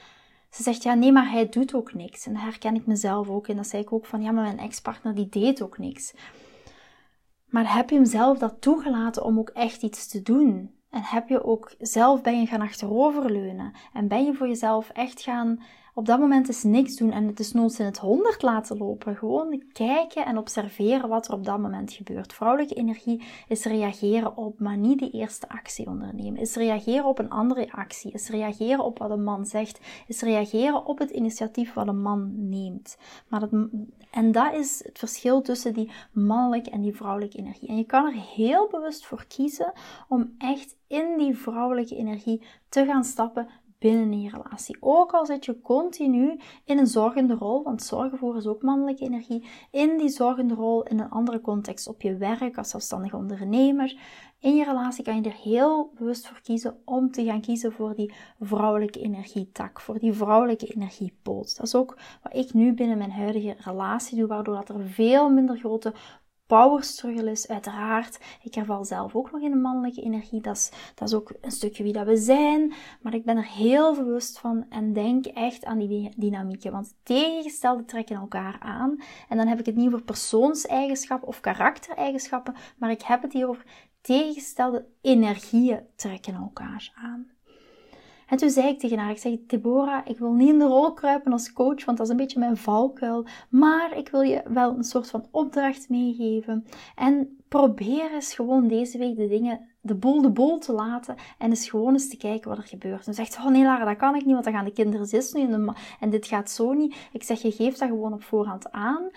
Ze 0.50 0.62
zegt, 0.62 0.82
ja, 0.82 0.94
nee, 0.94 1.12
maar 1.12 1.30
hij 1.30 1.48
doet 1.48 1.74
ook 1.74 1.94
niks. 1.94 2.26
En 2.26 2.32
dat 2.32 2.42
herken 2.42 2.74
ik 2.74 2.86
mezelf 2.86 3.28
ook. 3.28 3.48
En 3.48 3.56
dat 3.56 3.66
zei 3.66 3.82
ik 3.82 3.92
ook 3.92 4.06
van, 4.06 4.22
ja, 4.22 4.30
maar 4.30 4.42
mijn 4.42 4.58
ex-partner 4.58 5.14
die 5.14 5.28
deed 5.28 5.62
ook 5.62 5.78
niks. 5.78 6.14
Maar 7.46 7.74
heb 7.74 7.90
je 7.90 7.96
hem 7.96 8.04
zelf 8.04 8.38
dat 8.38 8.60
toegelaten 8.60 9.24
om 9.24 9.38
ook 9.38 9.48
echt 9.48 9.82
iets 9.82 10.08
te 10.08 10.22
doen? 10.22 10.74
En 10.90 11.02
heb 11.02 11.28
je 11.28 11.44
ook 11.44 11.74
zelf 11.78 12.22
ben 12.22 12.40
je 12.40 12.46
gaan 12.46 12.60
achteroverleunen? 12.60 13.72
En 13.92 14.08
ben 14.08 14.24
je 14.24 14.34
voor 14.34 14.48
jezelf 14.48 14.90
echt 14.90 15.22
gaan 15.22 15.62
op 16.00 16.06
dat 16.06 16.18
moment 16.18 16.48
is 16.48 16.62
niks 16.62 16.96
doen 16.96 17.12
en 17.12 17.26
het 17.26 17.40
is 17.40 17.52
noods 17.52 17.78
in 17.78 17.84
het 17.84 17.98
honderd 17.98 18.42
laten 18.42 18.76
lopen. 18.76 19.16
Gewoon 19.16 19.62
kijken 19.72 20.26
en 20.26 20.38
observeren 20.38 21.08
wat 21.08 21.26
er 21.26 21.34
op 21.34 21.44
dat 21.44 21.58
moment 21.58 21.92
gebeurt. 21.92 22.32
Vrouwelijke 22.32 22.74
energie 22.74 23.22
is 23.48 23.64
reageren 23.64 24.36
op, 24.36 24.60
maar 24.60 24.76
niet 24.76 24.98
de 24.98 25.10
eerste 25.10 25.48
actie 25.48 25.86
ondernemen. 25.86 26.40
Is 26.40 26.54
reageren 26.54 27.04
op 27.04 27.18
een 27.18 27.30
andere 27.30 27.72
actie. 27.72 28.12
Is 28.12 28.28
reageren 28.28 28.84
op 28.84 28.98
wat 28.98 29.10
een 29.10 29.24
man 29.24 29.46
zegt. 29.46 29.80
Is 30.06 30.20
reageren 30.20 30.86
op 30.86 30.98
het 30.98 31.10
initiatief 31.10 31.72
wat 31.72 31.88
een 31.88 32.02
man 32.02 32.48
neemt. 32.48 32.98
Maar 33.28 33.40
dat, 33.40 33.50
en 34.10 34.32
dat 34.32 34.54
is 34.54 34.82
het 34.84 34.98
verschil 34.98 35.42
tussen 35.42 35.74
die 35.74 35.90
mannelijke 36.12 36.70
en 36.70 36.80
die 36.80 36.96
vrouwelijke 36.96 37.38
energie. 37.38 37.68
En 37.68 37.76
je 37.76 37.84
kan 37.84 38.06
er 38.06 38.20
heel 38.36 38.68
bewust 38.68 39.06
voor 39.06 39.24
kiezen 39.28 39.72
om 40.08 40.34
echt 40.38 40.76
in 40.86 41.18
die 41.18 41.36
vrouwelijke 41.36 41.96
energie 41.96 42.42
te 42.68 42.84
gaan 42.84 43.04
stappen 43.04 43.48
binnen 43.80 44.20
je 44.20 44.30
relatie. 44.30 44.76
Ook 44.80 45.12
al 45.12 45.26
zit 45.26 45.44
je 45.44 45.60
continu 45.60 46.40
in 46.64 46.78
een 46.78 46.86
zorgende 46.86 47.34
rol, 47.34 47.62
want 47.62 47.82
zorgen 47.82 48.18
voor 48.18 48.36
is 48.36 48.46
ook 48.46 48.62
mannelijke 48.62 49.04
energie, 49.04 49.46
in 49.70 49.98
die 49.98 50.08
zorgende 50.08 50.54
rol 50.54 50.82
in 50.82 51.00
een 51.00 51.10
andere 51.10 51.40
context 51.40 51.88
op 51.88 52.02
je 52.02 52.16
werk 52.16 52.58
als 52.58 52.70
zelfstandige 52.70 53.16
ondernemer. 53.16 53.98
In 54.38 54.56
je 54.56 54.64
relatie 54.64 55.04
kan 55.04 55.16
je 55.16 55.22
er 55.22 55.36
heel 55.42 55.92
bewust 55.94 56.28
voor 56.28 56.40
kiezen 56.40 56.80
om 56.84 57.10
te 57.10 57.24
gaan 57.24 57.40
kiezen 57.40 57.72
voor 57.72 57.94
die 57.94 58.12
vrouwelijke 58.40 59.00
energietak, 59.00 59.80
voor 59.80 59.98
die 59.98 60.12
vrouwelijke 60.12 60.66
energiepoot. 60.66 61.56
Dat 61.56 61.66
is 61.66 61.74
ook 61.74 61.98
wat 62.22 62.36
ik 62.36 62.52
nu 62.52 62.72
binnen 62.72 62.98
mijn 62.98 63.12
huidige 63.12 63.56
relatie 63.58 64.18
doe, 64.18 64.26
waardoor 64.26 64.54
dat 64.54 64.68
er 64.68 64.88
veel 64.88 65.30
minder 65.30 65.58
grote 65.58 65.94
power 66.50 66.82
struggle 66.82 67.30
is, 67.30 67.48
uiteraard. 67.48 68.18
Ik 68.42 68.56
erval 68.56 68.84
zelf 68.84 69.14
ook 69.14 69.30
nog 69.30 69.40
in 69.40 69.50
de 69.50 69.56
mannelijke 69.56 70.02
energie. 70.02 70.40
Dat 70.40 70.56
is, 70.56 70.70
dat 70.94 71.08
is 71.08 71.14
ook 71.14 71.32
een 71.40 71.50
stukje 71.50 71.82
wie 71.82 71.92
dat 71.92 72.06
we 72.06 72.16
zijn. 72.16 72.72
Maar 73.00 73.14
ik 73.14 73.24
ben 73.24 73.36
er 73.36 73.46
heel 73.46 73.94
bewust 73.94 74.38
van 74.38 74.66
en 74.68 74.92
denk 74.92 75.26
echt 75.26 75.64
aan 75.64 75.78
die 75.78 76.12
dynamieken. 76.16 76.72
Want 76.72 76.94
tegengestelde 77.02 77.84
trekken 77.84 78.16
elkaar 78.16 78.56
aan. 78.60 79.02
En 79.28 79.36
dan 79.36 79.46
heb 79.46 79.58
ik 79.58 79.66
het 79.66 79.76
niet 79.76 79.86
over 79.86 80.02
persoonseigenschappen 80.02 81.28
of 81.28 81.40
karaktereigenschappen. 81.40 82.54
Maar 82.76 82.90
ik 82.90 83.02
heb 83.02 83.22
het 83.22 83.32
hier 83.32 83.48
over 83.48 83.64
tegengestelde 84.00 84.86
energieën 85.00 85.80
trekken 85.96 86.34
elkaar 86.34 86.92
aan. 86.94 87.30
En 88.30 88.36
toen 88.36 88.50
zei 88.50 88.68
ik 88.68 88.78
tegen 88.78 88.98
haar, 88.98 89.10
ik 89.10 89.18
zeg, 89.18 89.32
Deborah, 89.46 90.00
ik 90.04 90.18
wil 90.18 90.32
niet 90.32 90.48
in 90.48 90.58
de 90.58 90.64
rol 90.64 90.92
kruipen 90.92 91.32
als 91.32 91.52
coach, 91.52 91.84
want 91.84 91.98
dat 91.98 92.06
is 92.06 92.08
een 92.08 92.16
beetje 92.16 92.38
mijn 92.38 92.56
valkuil. 92.56 93.26
Maar 93.48 93.96
ik 93.96 94.08
wil 94.08 94.20
je 94.20 94.42
wel 94.48 94.76
een 94.76 94.84
soort 94.84 95.10
van 95.10 95.26
opdracht 95.30 95.88
meegeven. 95.88 96.66
En 96.94 97.38
probeer 97.48 98.12
eens 98.12 98.34
gewoon 98.34 98.68
deze 98.68 98.98
week 98.98 99.16
de 99.16 99.28
dingen, 99.28 99.68
de 99.80 99.94
boel 99.94 100.22
de 100.22 100.30
boel 100.30 100.58
te 100.58 100.72
laten. 100.72 101.16
En 101.38 101.50
eens 101.50 101.70
gewoon 101.70 101.92
eens 101.92 102.08
te 102.08 102.16
kijken 102.16 102.48
wat 102.48 102.58
er 102.58 102.64
gebeurt. 102.64 103.06
En 103.06 103.14
zegt, 103.14 103.36
oh 103.36 103.46
nee 103.46 103.62
Lara, 103.62 103.84
dat 103.84 103.96
kan 103.96 104.14
ik 104.14 104.24
niet, 104.24 104.32
want 104.32 104.44
dan 104.44 104.54
gaan 104.54 104.64
de 104.64 104.72
kinderen 104.72 105.06
zitten 105.06 105.74
en 106.00 106.10
dit 106.10 106.26
gaat 106.26 106.50
zo 106.50 106.72
niet. 106.72 106.96
Ik 107.12 107.22
zeg, 107.22 107.42
je 107.42 107.50
geeft 107.50 107.78
dat 107.78 107.88
gewoon 107.88 108.12
op 108.12 108.22
voorhand 108.22 108.70
aan. 108.70 109.10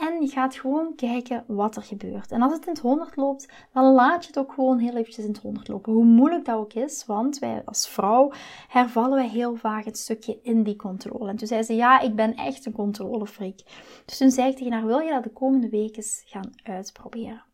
En 0.00 0.20
je 0.20 0.28
gaat 0.28 0.54
gewoon 0.54 0.94
kijken 0.94 1.44
wat 1.46 1.76
er 1.76 1.82
gebeurt. 1.82 2.32
En 2.32 2.42
als 2.42 2.52
het 2.52 2.66
in 2.66 2.72
het 2.72 2.80
100 2.80 3.16
loopt, 3.16 3.48
dan 3.72 3.84
laat 3.84 4.22
je 4.22 4.26
het 4.26 4.38
ook 4.38 4.52
gewoon 4.52 4.78
heel 4.78 4.96
eventjes 4.96 5.24
in 5.24 5.32
het 5.32 5.42
100 5.42 5.68
lopen. 5.68 5.92
Hoe 5.92 6.04
moeilijk 6.04 6.44
dat 6.44 6.56
ook 6.56 6.72
is, 6.72 7.04
want 7.06 7.38
wij 7.38 7.62
als 7.64 7.88
vrouw 7.88 8.32
hervallen 8.68 9.14
wij 9.14 9.28
heel 9.28 9.56
vaak 9.56 9.84
het 9.84 9.98
stukje 9.98 10.38
in 10.42 10.62
die 10.62 10.76
controle. 10.76 11.28
En 11.28 11.36
toen 11.36 11.48
zei 11.48 11.62
ze, 11.62 11.74
ja, 11.74 12.00
ik 12.00 12.14
ben 12.14 12.34
echt 12.34 12.66
een 12.66 12.72
controlefreak. 12.72 13.58
Dus 14.04 14.16
toen 14.16 14.30
zei 14.30 14.50
ik 14.50 14.56
tegen 14.56 14.72
haar, 14.72 14.86
wil 14.86 14.98
je 14.98 15.10
dat 15.10 15.24
de 15.24 15.32
komende 15.32 15.68
weken 15.68 16.04
gaan 16.24 16.52
uitproberen? 16.62 17.44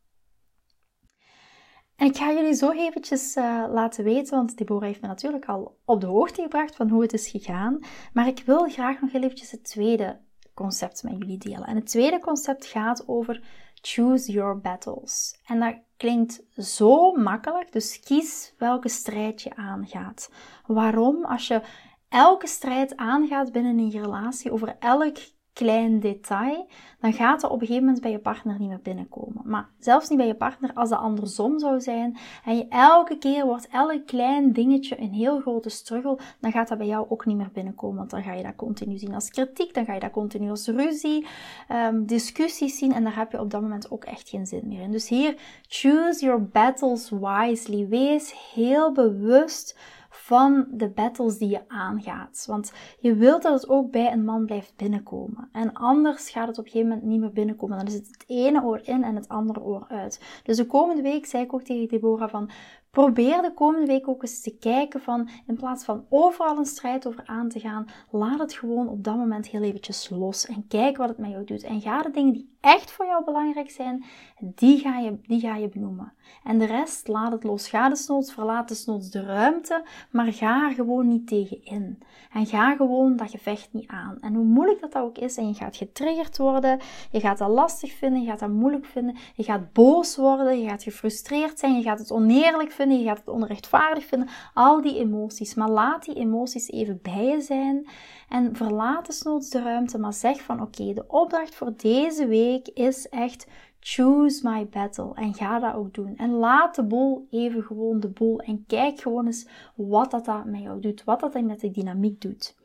En 1.97 2.07
ik 2.07 2.17
ga 2.17 2.33
jullie 2.33 2.55
zo 2.55 2.71
eventjes 2.71 3.37
uh, 3.37 3.65
laten 3.71 4.05
weten, 4.05 4.37
want 4.37 4.57
Deborah 4.57 4.87
heeft 4.87 5.00
me 5.00 5.07
natuurlijk 5.07 5.45
al 5.45 5.79
op 5.85 6.00
de 6.00 6.07
hoogte 6.07 6.43
gebracht 6.43 6.76
van 6.76 6.88
hoe 6.88 7.03
het 7.03 7.12
is 7.12 7.29
gegaan. 7.29 7.79
Maar 8.12 8.26
ik 8.26 8.43
wil 8.47 8.69
graag 8.69 9.00
nog 9.00 9.12
heel 9.12 9.23
eventjes 9.23 9.50
het 9.50 9.65
tweede 9.65 10.25
concept 10.57 11.03
met 11.03 11.13
jullie 11.19 11.39
delen. 11.39 11.67
En 11.67 11.77
het 11.77 11.87
tweede 11.87 12.21
concept 12.21 12.67
gaat 12.67 13.09
over 13.09 13.43
choose 13.75 14.33
your 14.33 14.61
battles. 14.61 15.41
En 15.47 15.61
dat 15.61 15.75
klinkt 15.97 16.43
zo 16.57 17.13
makkelijk, 17.13 17.73
dus 17.73 18.01
kies 18.01 18.55
welke 18.59 18.89
strijd 18.89 19.43
je 19.43 19.57
aangaat. 19.57 20.31
Waarom? 20.67 21.25
Als 21.25 21.49
je 21.49 21.63
elke 22.09 22.47
strijd 22.47 22.97
aangaat 22.97 23.53
binnen 23.53 23.79
een 23.79 23.91
relatie 23.91 24.53
over 24.53 24.77
elk 24.79 25.17
klein 25.57 26.01
detail, 26.01 26.69
dan 27.01 27.13
gaat 27.13 27.41
dat 27.41 27.51
op 27.51 27.61
een 27.61 27.67
gegeven 27.67 27.87
moment 27.87 28.03
bij 28.03 28.11
je 28.11 28.19
partner 28.19 28.59
niet 28.59 28.69
meer 28.69 28.81
binnenkomen. 28.83 29.43
Maar 29.45 29.69
zelfs 29.79 30.09
niet 30.09 30.19
bij 30.19 30.27
je 30.27 30.35
partner 30.35 30.71
als 30.75 30.89
dat 30.89 30.99
andersom 30.99 31.59
zou 31.59 31.81
zijn 31.81 32.17
en 32.45 32.57
je 32.57 32.67
elke 32.69 33.19
keer 33.19 33.45
wordt 33.45 33.69
elk 33.69 34.07
klein 34.07 34.53
dingetje 34.53 35.01
een 35.01 35.13
heel 35.13 35.41
grote 35.41 35.69
struggle, 35.69 36.19
dan 36.41 36.53
gaat 36.53 36.69
dat 36.69 36.79
bij 36.79 36.87
jou 36.87 37.07
ook 37.09 37.27
niet 37.27 37.37
meer 37.37 37.51
binnenkomen. 37.53 37.97
Want 37.97 38.11
dan 38.11 38.23
ga 38.23 38.33
je 38.33 38.43
dat 38.43 38.57
continu 38.57 38.99
zien 38.99 39.15
als 39.15 39.31
kritiek, 39.31 39.75
dan 39.75 39.85
ga 39.85 39.95
je 39.95 40.01
dat 40.01 40.11
continu 40.11 40.51
als 40.51 40.67
ruzie, 40.67 41.27
um, 41.73 42.07
discussies 42.07 42.79
zien 42.79 42.93
en 42.93 43.05
daar 43.05 43.17
heb 43.17 43.33
je 43.33 43.41
op 43.41 43.51
dat 43.51 43.61
moment 43.61 43.91
ook 43.91 44.05
echt 44.05 44.29
geen 44.29 44.47
zin 44.47 44.69
meer 44.69 44.83
in. 44.83 44.91
Dus 44.91 45.09
hier, 45.09 45.35
choose 45.69 46.25
your 46.25 46.49
battles 46.49 47.11
wisely. 47.11 47.89
Wees 47.89 48.53
heel 48.55 48.93
bewust 48.93 49.79
van 50.26 50.66
de 50.71 50.88
battles 50.88 51.38
die 51.38 51.49
je 51.49 51.68
aangaat. 51.68 52.45
Want 52.49 52.73
je 52.99 53.14
wilt 53.14 53.42
dat 53.42 53.52
het 53.52 53.68
ook 53.68 53.90
bij 53.90 54.12
een 54.12 54.25
man 54.25 54.47
blijft 54.47 54.76
binnenkomen. 54.76 55.49
En 55.52 55.73
anders 55.73 56.30
gaat 56.30 56.49
het 56.49 56.59
op 56.59 56.64
een 56.64 56.71
gegeven 56.71 56.92
moment 56.92 57.09
niet 57.09 57.21
meer 57.21 57.33
binnenkomen. 57.33 57.76
Dan 57.76 57.87
is 57.87 57.95
het 57.95 58.06
het 58.06 58.25
ene 58.26 58.62
oor 58.64 58.80
in 58.83 59.04
en 59.04 59.16
het 59.16 59.28
andere 59.28 59.61
oor 59.61 59.85
uit. 59.88 60.40
Dus 60.42 60.56
de 60.56 60.66
komende 60.66 61.02
week 61.02 61.26
zei 61.26 61.42
ik 61.42 61.54
ook 61.54 61.62
tegen 61.62 61.88
Deborah 61.88 62.30
van 62.30 62.50
Probeer 62.97 63.43
de 63.43 63.55
komende 63.55 63.87
week 63.87 64.09
ook 64.09 64.23
eens 64.23 64.41
te 64.41 64.57
kijken 64.59 65.00
van, 65.00 65.29
in 65.47 65.57
plaats 65.57 65.85
van 65.85 66.05
overal 66.09 66.59
een 66.59 66.65
strijd 66.65 67.07
over 67.07 67.23
aan 67.26 67.49
te 67.49 67.61
gaan, 67.61 67.87
laat 68.11 68.38
het 68.38 68.53
gewoon 68.53 68.88
op 68.88 69.05
dat 69.05 69.17
moment 69.17 69.47
heel 69.47 69.62
eventjes 69.62 70.11
los 70.11 70.47
en 70.47 70.67
kijk 70.69 70.97
wat 70.97 71.09
het 71.09 71.19
met 71.19 71.31
jou 71.31 71.45
doet. 71.45 71.62
En 71.62 71.81
ga 71.81 72.03
de 72.03 72.11
dingen 72.11 72.33
die 72.33 72.57
echt 72.61 72.91
voor 72.91 73.07
jou 73.07 73.25
belangrijk 73.25 73.71
zijn, 73.71 74.05
die 74.38 74.79
ga 74.79 74.99
je, 74.99 75.19
die 75.23 75.41
ga 75.41 75.57
je 75.57 75.69
benoemen. 75.69 76.12
En 76.45 76.59
de 76.59 76.65
rest, 76.65 77.09
laat 77.09 77.33
het 77.33 77.45
los. 77.45 77.69
Ga 77.69 77.88
desnoods, 77.88 78.33
verlaat 78.33 78.69
desnoods 78.69 79.11
de 79.11 79.23
ruimte, 79.23 79.85
maar 80.11 80.33
ga 80.33 80.69
er 80.69 80.75
gewoon 80.75 81.09
niet 81.09 81.26
tegen 81.26 81.65
in. 81.65 81.99
En 82.33 82.47
ga 82.47 82.76
gewoon 82.76 83.17
dat 83.17 83.31
gevecht 83.31 83.69
niet 83.73 83.88
aan. 83.88 84.19
En 84.21 84.35
hoe 84.35 84.45
moeilijk 84.45 84.81
dat, 84.81 84.93
dat 84.93 85.03
ook 85.03 85.19
is, 85.19 85.37
en 85.37 85.49
je 85.49 85.55
gaat 85.55 85.76
getriggerd 85.76 86.38
worden, 86.38 86.81
je 87.11 87.21
gaat 87.21 87.38
dat 87.38 87.50
lastig 87.50 87.93
vinden, 87.93 88.23
je 88.23 88.29
gaat 88.29 88.38
dat 88.38 88.50
moeilijk 88.50 88.87
vinden, 88.87 89.17
je 89.35 89.43
gaat 89.43 89.73
boos 89.73 90.17
worden, 90.17 90.61
je 90.61 90.69
gaat 90.69 90.83
gefrustreerd 90.83 91.59
zijn, 91.59 91.76
je 91.76 91.83
gaat 91.83 91.99
het 91.99 92.12
oneerlijk 92.12 92.71
vinden, 92.71 92.86
je 92.90 93.05
gaat 93.05 93.19
het 93.19 93.28
onrechtvaardig 93.28 94.05
vinden, 94.05 94.28
al 94.55 94.81
die 94.81 94.99
emoties. 94.99 95.55
Maar 95.55 95.71
laat 95.71 96.05
die 96.05 96.14
emoties 96.14 96.71
even 96.71 96.99
bij 97.02 97.25
je 97.25 97.40
zijn 97.40 97.88
en 98.28 98.57
verlaat 98.57 99.07
desnoods 99.07 99.50
de 99.50 99.62
ruimte, 99.62 99.99
maar 99.99 100.12
zeg 100.12 100.43
van 100.43 100.62
oké, 100.62 100.93
de 100.93 101.05
opdracht 101.09 101.55
voor 101.55 101.73
deze 101.76 102.26
week 102.26 102.69
is 102.69 103.09
echt 103.09 103.47
choose 103.81 104.49
my 104.49 104.66
battle 104.66 105.14
en 105.14 105.35
ga 105.35 105.59
dat 105.59 105.75
ook 105.75 105.95
doen. 105.95 106.16
En 106.16 106.31
laat 106.31 106.75
de 106.75 106.85
boel 106.85 107.26
even 107.31 107.62
gewoon 107.62 108.00
de 108.00 108.09
boel 108.09 108.38
en 108.38 108.64
kijk 108.66 109.00
gewoon 109.00 109.26
eens 109.26 109.49
wat 109.75 110.11
dat, 110.11 110.25
dat 110.25 110.45
met 110.45 110.62
jou 110.62 110.81
doet, 110.81 111.05
wat 111.05 111.21
dat 111.21 111.43
met 111.43 111.61
de 111.61 111.71
dynamiek 111.71 112.21
doet. 112.21 112.57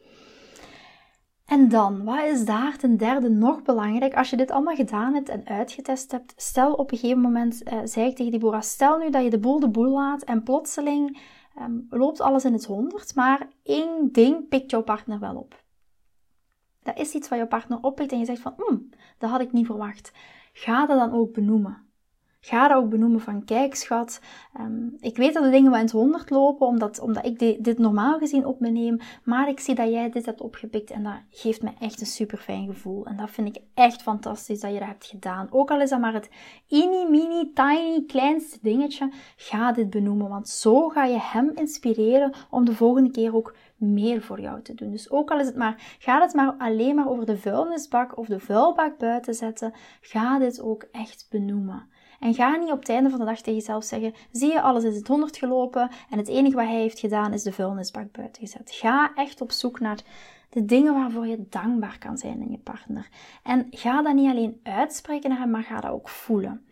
En 1.52 1.70
dan, 1.70 2.04
wat 2.04 2.24
is 2.24 2.46
daar 2.46 2.78
ten 2.78 2.98
derde 2.98 3.30
nog 3.30 3.62
belangrijk? 3.62 4.14
Als 4.14 4.30
je 4.30 4.38
dit 4.38 4.52
allemaal 4.52 4.76
gedaan 4.76 5.14
hebt 5.14 5.30
en 5.30 5.48
uitgetest 5.48 6.12
hebt, 6.12 6.34
stel 6.36 6.74
op 6.74 6.92
een 6.92 6.98
gegeven 6.98 7.22
moment, 7.22 7.62
uh, 7.74 7.80
zei 7.84 8.10
ik 8.10 8.16
tegen 8.16 8.32
Deborah, 8.32 8.62
stel 8.62 8.98
nu 8.98 9.10
dat 9.10 9.24
je 9.24 9.30
de 9.30 9.40
boel 9.40 9.60
de 9.60 9.70
boel 9.70 9.92
laat 9.92 10.24
en 10.24 10.44
plotseling 10.44 11.22
ehm, 11.56 11.80
loopt 11.90 12.22
alles 12.22 12.46
in 12.46 12.54
het 12.54 12.66
honderd, 12.66 13.16
maar 13.16 13.48
één 13.64 14.12
ding 14.12 14.48
pikt 14.48 14.72
jouw 14.72 14.84
partner 14.84 15.20
wel 15.20 15.36
op. 15.36 15.64
Dat 16.84 17.00
is 17.00 17.14
iets 17.14 17.30
wat 17.30 17.38
jouw 17.38 17.48
partner 17.48 17.80
oppikt 17.82 18.12
en 18.12 18.20
je 18.20 18.26
zegt 18.26 18.42
van, 18.42 18.54
hmm, 18.58 18.90
dat 19.18 19.30
had 19.30 19.42
ik 19.42 19.52
niet 19.52 19.66
verwacht. 19.66 20.12
Ga 20.54 20.86
dat 20.86 21.00
dan 21.00 21.14
ook 21.14 21.34
benoemen. 21.34 21.91
Ga 22.44 22.68
dat 22.68 22.78
ook 22.78 22.90
benoemen 22.90 23.22
van, 23.22 23.46
kijk 23.46 23.76
schat, 23.76 24.22
ehm, 24.54 24.88
ik 25.00 25.18
weet 25.18 25.34
dat 25.34 25.44
de 25.44 25.50
dingen 25.50 25.72
wel 25.72 25.80
in 25.80 25.86
het 25.86 25.94
honderd 25.94 26.30
lopen, 26.30 26.68
omdat, 26.68 27.00
omdat 27.00 27.26
ik 27.26 27.64
dit 27.64 27.78
normaal 27.78 28.18
gezien 28.18 28.46
op 28.46 28.60
me 28.60 28.70
neem, 28.70 29.00
maar 29.24 29.50
ik 29.50 29.60
zie 29.60 29.76
dat 29.76 29.92
jij 29.92 30.10
dit 30.10 30.26
hebt 30.26 30.42
opgepikt 30.42 30.92
en 30.92 31.04
dat 31.04 31.14
geeft 31.30 31.62
me 31.62 31.70
echt 31.80 32.00
een 32.02 32.08
super 32.08 32.38
fijn 32.38 32.66
gevoel. 32.66 33.06
En 33.06 33.18
dat 33.18 33.30
vind 33.30 33.48
ik 33.56 33.64
echt 33.74 34.02
fantastisch 34.02 34.60
dat 34.60 34.74
je 34.74 34.80
dat 34.80 34.88
hebt 34.88 35.06
gedaan. 35.06 35.48
Ook 35.52 35.72
al 35.72 35.82
is 35.82 35.90
dat 35.90 36.00
maar 36.00 36.14
het 36.14 36.30
mini, 36.70 37.10
mini, 37.10 37.52
tiny, 37.54 38.04
kleinste 38.08 38.60
dingetje, 38.62 39.12
ga 39.36 39.72
dit 39.72 39.90
benoemen, 39.90 40.30
want 40.30 40.50
zo 40.50 40.90
ga 40.90 41.06
je 41.06 41.20
hem 41.20 41.52
inspireren 41.56 42.34
om 42.50 42.66
de 42.66 42.76
volgende 42.76 43.12
keer 43.12 43.36
ook 43.36 43.56
meer 43.76 44.22
voor 44.22 44.42
jou 44.42 44.62
te 44.62 44.76
doen. 44.76 44.92
Dus 44.92 45.12
ook 45.12 45.32
al 45.32 45.40
is 45.40 45.48
het 45.48 45.56
maar, 45.56 45.96
ga 46.00 46.22
het 46.22 46.34
maar 46.34 46.56
alleen 46.58 46.96
maar 46.96 47.10
over 47.10 47.26
de 47.26 47.38
vuilnisbak 47.38 48.18
of 48.18 48.28
de 48.28 48.40
vuilbak 48.40 48.98
buiten 48.98 49.34
zetten, 49.34 49.74
ga 50.02 50.40
dit 50.40 50.62
ook 50.62 50.88
echt 50.92 51.28
benoemen. 51.30 51.90
En 52.22 52.34
ga 52.34 52.56
niet 52.56 52.72
op 52.72 52.80
het 52.80 52.90
einde 52.90 53.10
van 53.10 53.20
de 53.20 53.26
dag 53.26 53.38
tegen 53.38 53.54
jezelf 53.54 53.84
zeggen: 53.84 54.14
zie 54.32 54.52
je, 54.52 54.62
alles 54.62 54.84
is 54.84 54.96
het 54.96 55.08
honderd 55.08 55.38
gelopen 55.38 55.90
en 56.10 56.18
het 56.18 56.28
enige 56.28 56.56
wat 56.56 56.66
hij 56.66 56.82
heeft 56.82 57.00
gedaan 57.00 57.34
is 57.34 57.44
de 57.44 57.52
vuilnisbak 57.52 58.12
buiten 58.12 58.42
gezet. 58.42 58.72
Ga 58.72 59.12
echt 59.16 59.42
op 59.42 59.52
zoek 59.52 59.80
naar 59.80 60.00
de 60.50 60.66
dingen 60.66 60.94
waarvoor 60.94 61.28
je 61.28 61.46
dankbaar 61.50 61.98
kan 62.00 62.18
zijn 62.18 62.42
in 62.42 62.52
je 62.52 62.58
partner. 62.58 63.10
En 63.44 63.68
ga 63.70 64.02
dat 64.02 64.14
niet 64.14 64.32
alleen 64.32 64.60
uitspreken 64.64 65.30
naar 65.30 65.40
hem, 65.40 65.50
maar 65.50 65.64
ga 65.64 65.80
dat 65.82 65.92
ook 65.92 66.10
voelen. 66.10 66.66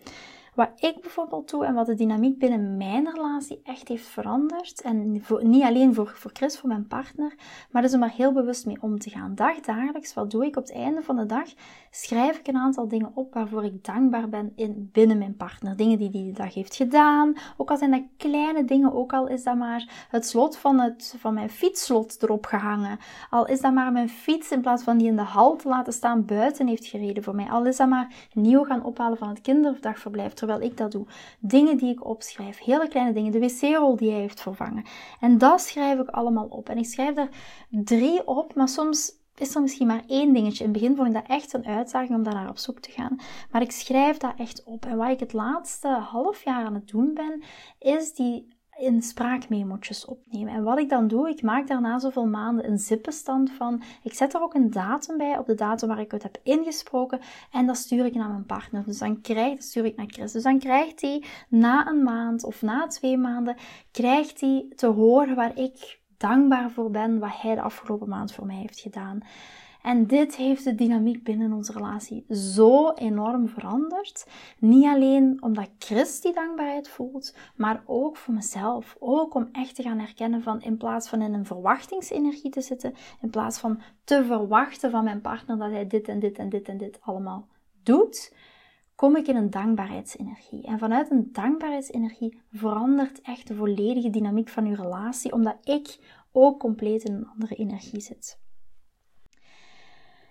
Wat 0.60 0.72
ik 0.76 1.02
bijvoorbeeld 1.02 1.50
doe 1.50 1.66
en 1.66 1.74
wat 1.74 1.86
de 1.86 1.96
dynamiek 1.96 2.40
binnen 2.40 2.78
mijn 2.78 3.10
relatie 3.14 3.62
echt 3.64 3.88
heeft 3.88 4.08
veranderd. 4.08 4.82
En 4.82 5.12
niet 5.42 5.64
alleen 5.64 5.94
voor, 5.94 6.08
voor 6.16 6.32
Chris, 6.34 6.60
voor 6.60 6.70
mijn 6.70 6.88
partner, 6.88 7.34
maar 7.72 7.82
dus 7.82 7.94
om 7.94 8.04
er 8.04 8.10
heel 8.10 8.34
bewust 8.34 8.66
mee 8.66 8.82
om 8.82 9.00
te 9.00 9.10
gaan. 9.10 9.36
Dagdagelijks, 9.36 10.14
wat 10.14 10.32
doe 10.32 10.46
ik 10.46 10.56
op 10.56 10.64
het 10.64 10.74
einde 10.74 11.04
van 11.04 11.16
de 11.16 11.26
dag? 11.26 11.50
Schrijf 11.92 12.38
ik 12.40 12.48
een 12.48 12.58
aantal 12.58 12.88
dingen 12.88 13.12
op 13.14 13.34
waarvoor 13.34 13.64
ik 13.64 13.86
dankbaar 13.86 14.30
ben 14.30 14.52
in, 14.56 14.90
binnen 14.92 15.18
mijn 15.18 15.36
partner. 15.36 15.76
Dingen 15.76 15.98
die 15.98 16.10
die 16.10 16.34
dag 16.34 16.54
heeft 16.54 16.76
gedaan. 16.76 17.34
Ook 17.58 17.70
al 17.70 17.78
zijn 17.78 17.92
dat 17.92 18.04
kleine 18.18 18.66
dingen, 18.66 18.94
ook 18.94 19.14
al 19.14 19.28
is 19.28 19.44
dat 19.44 19.56
maar 19.56 20.08
het 20.10 20.26
slot 20.26 20.58
van, 20.58 20.80
het, 20.80 21.16
van 21.18 21.34
mijn 21.34 21.50
fietsslot 21.50 22.24
erop 22.24 22.46
gehangen. 22.46 22.98
Al 23.30 23.48
is 23.48 23.62
dat 23.62 23.74
maar 23.74 23.92
mijn 23.92 24.10
fiets 24.10 24.52
in 24.52 24.62
plaats 24.62 24.84
van 24.84 24.98
die 24.98 25.08
in 25.08 25.16
de 25.16 25.22
hal 25.22 25.56
te 25.56 25.68
laten 25.68 25.94
staan 25.94 26.26
buiten 26.26 26.68
heeft 26.68 26.86
gereden 26.86 27.24
voor 27.24 27.36
mij. 27.36 27.50
Al 27.50 27.66
is 27.66 27.78
dat 27.78 27.90
maar 27.90 28.14
nieuw 28.34 28.64
gaan 28.64 28.84
ophalen 28.84 29.18
van 29.18 29.30
het 29.30 29.42
kinderdagverblijf 29.42 30.34
terwijl 30.50 30.72
ik 30.72 30.78
dat 30.78 30.92
doe. 30.92 31.06
Dingen 31.40 31.78
die 31.78 31.92
ik 31.92 32.06
opschrijf, 32.06 32.60
hele 32.60 32.88
kleine 32.88 33.14
dingen, 33.14 33.32
de 33.32 33.40
wc-rol 33.40 33.96
die 33.96 34.12
hij 34.12 34.20
heeft 34.20 34.42
vervangen. 34.42 34.84
En 35.20 35.38
dat 35.38 35.62
schrijf 35.62 36.00
ik 36.00 36.10
allemaal 36.10 36.46
op. 36.46 36.70
En 36.70 36.78
ik 36.78 36.86
schrijf 36.86 37.18
er 37.18 37.30
drie 37.70 38.28
op, 38.28 38.56
maar 38.56 38.68
soms 38.68 39.18
is 39.36 39.56
er 39.56 39.62
misschien 39.62 39.88
maar 39.88 40.04
één 40.08 40.34
dingetje. 40.34 40.64
In 40.64 40.70
het 40.70 40.80
begin 40.80 40.96
vond 40.96 41.08
ik 41.08 41.14
dat 41.14 41.28
echt 41.28 41.54
een 41.54 41.66
uitdaging 41.66 42.16
om 42.16 42.24
daar 42.24 42.34
naar 42.34 42.50
op 42.50 42.58
zoek 42.58 42.80
te 42.80 42.92
gaan. 42.92 43.20
Maar 43.52 43.62
ik 43.62 43.72
schrijf 43.72 44.18
dat 44.18 44.34
echt 44.38 44.64
op. 44.64 44.86
En 44.86 44.98
wat 44.98 45.10
ik 45.10 45.20
het 45.20 45.34
laatste 45.34 45.88
half 45.88 46.44
jaar 46.44 46.66
aan 46.66 46.74
het 46.74 46.88
doen 46.88 47.14
ben, 47.14 47.44
is 47.80 48.14
die 48.14 48.58
in 48.80 49.02
spraakmemo'tjes 49.02 50.06
opnemen. 50.06 50.54
En 50.54 50.64
wat 50.64 50.80
ik 50.80 50.90
dan 50.90 51.08
doe, 51.08 51.30
ik 51.30 51.42
maak 51.42 51.68
daarna 51.68 52.00
zoveel 52.00 52.26
maanden 52.26 52.68
een 52.70 52.78
zippenstand 52.78 53.52
van. 53.52 53.82
Ik 54.04 54.14
zet 54.14 54.34
er 54.34 54.42
ook 54.42 54.54
een 54.54 54.72
datum 54.72 55.18
bij, 55.18 55.38
op 55.38 55.46
de 55.46 55.56
datum 55.56 55.88
waar 55.88 56.00
ik 56.00 56.12
het 56.12 56.24
heb 56.24 56.40
ingesproken. 56.44 57.20
En 57.52 57.66
dat 57.66 57.78
stuur 57.78 58.06
ik 58.06 58.16
naar 58.16 58.30
mijn 58.30 58.46
partner. 58.46 58.84
Dus 58.86 58.98
dan 58.98 59.22
krijg, 59.22 59.56
dat 59.56 59.64
stuur 59.64 59.86
ik 59.86 59.96
naar 59.96 60.10
Chris. 60.10 60.32
Dus 60.32 60.44
dan 60.44 60.60
krijgt 60.60 61.02
hij 61.02 61.24
na 61.50 61.88
een 61.88 62.04
maand 62.04 62.44
of 62.44 62.62
na 62.62 62.88
twee 62.88 63.18
maanden, 63.18 63.56
krijgt 63.92 64.42
hij 64.42 64.66
te 64.76 64.88
horen 64.88 65.36
waar 65.36 65.58
ik 65.58 66.00
dankbaar 66.18 66.72
voor 66.72 66.92
ben, 66.92 67.20
wat 67.20 67.42
hij 67.42 67.56
de 67.56 67.62
afgelopen 67.62 68.10
maand 68.10 68.34
voor 68.34 68.46
mij 68.46 68.56
heeft 68.56 68.80
gedaan. 68.80 69.20
En 69.82 70.08
dit 70.08 70.36
heeft 70.36 70.64
de 70.64 70.76
dynamiek 70.76 71.24
binnen 71.24 71.54
onze 71.54 71.72
relatie 71.72 72.26
zo 72.30 72.92
enorm 72.92 73.48
veranderd. 73.48 74.28
Niet 74.60 74.86
alleen 74.86 75.38
omdat 75.44 75.70
Chris 75.78 76.22
die 76.22 76.34
dankbaarheid 76.34 76.90
voelt, 76.90 77.36
maar 77.56 77.84
ook 77.86 78.18
voor 78.18 78.34
mezelf. 78.34 78.96
Ook 79.00 79.34
om 79.34 79.50
echt 79.52 79.76
te 79.76 79.84
gaan 79.84 80.00
herkennen 80.00 80.44
van 80.44 80.62
in 80.62 80.78
plaats 80.78 81.10
van 81.10 81.22
in 81.22 81.34
een 81.34 81.46
verwachtingsenergie 81.46 82.52
te 82.52 82.62
zitten, 82.62 82.94
in 83.22 83.30
plaats 83.30 83.60
van 83.60 83.82
te 84.04 84.24
verwachten 84.26 84.92
van 84.92 85.04
mijn 85.04 85.22
partner 85.22 85.58
dat 85.58 85.72
hij 85.72 85.88
dit 85.88 86.08
en 86.08 86.20
dit 86.20 86.38
en 86.38 86.50
dit 86.50 86.68
en 86.68 86.78
dit 86.78 87.00
allemaal 87.02 87.48
doet, 87.84 88.36
kom 88.96 89.16
ik 89.16 89.28
in 89.28 89.36
een 89.36 89.50
dankbaarheidsenergie. 89.50 90.66
En 90.66 90.80
vanuit 90.80 91.12
een 91.12 91.30
dankbaarheidsenergie 91.32 92.42
verandert 92.52 93.22
echt 93.22 93.48
de 93.48 93.56
volledige 93.56 94.10
dynamiek 94.10 94.50
van 94.50 94.66
uw 94.66 94.76
relatie, 94.76 95.34
omdat 95.34 95.58
ik 95.64 96.00
ook 96.32 96.60
compleet 96.60 97.04
in 97.04 97.14
een 97.14 97.28
andere 97.28 97.56
energie 97.56 98.02
zit. 98.02 98.40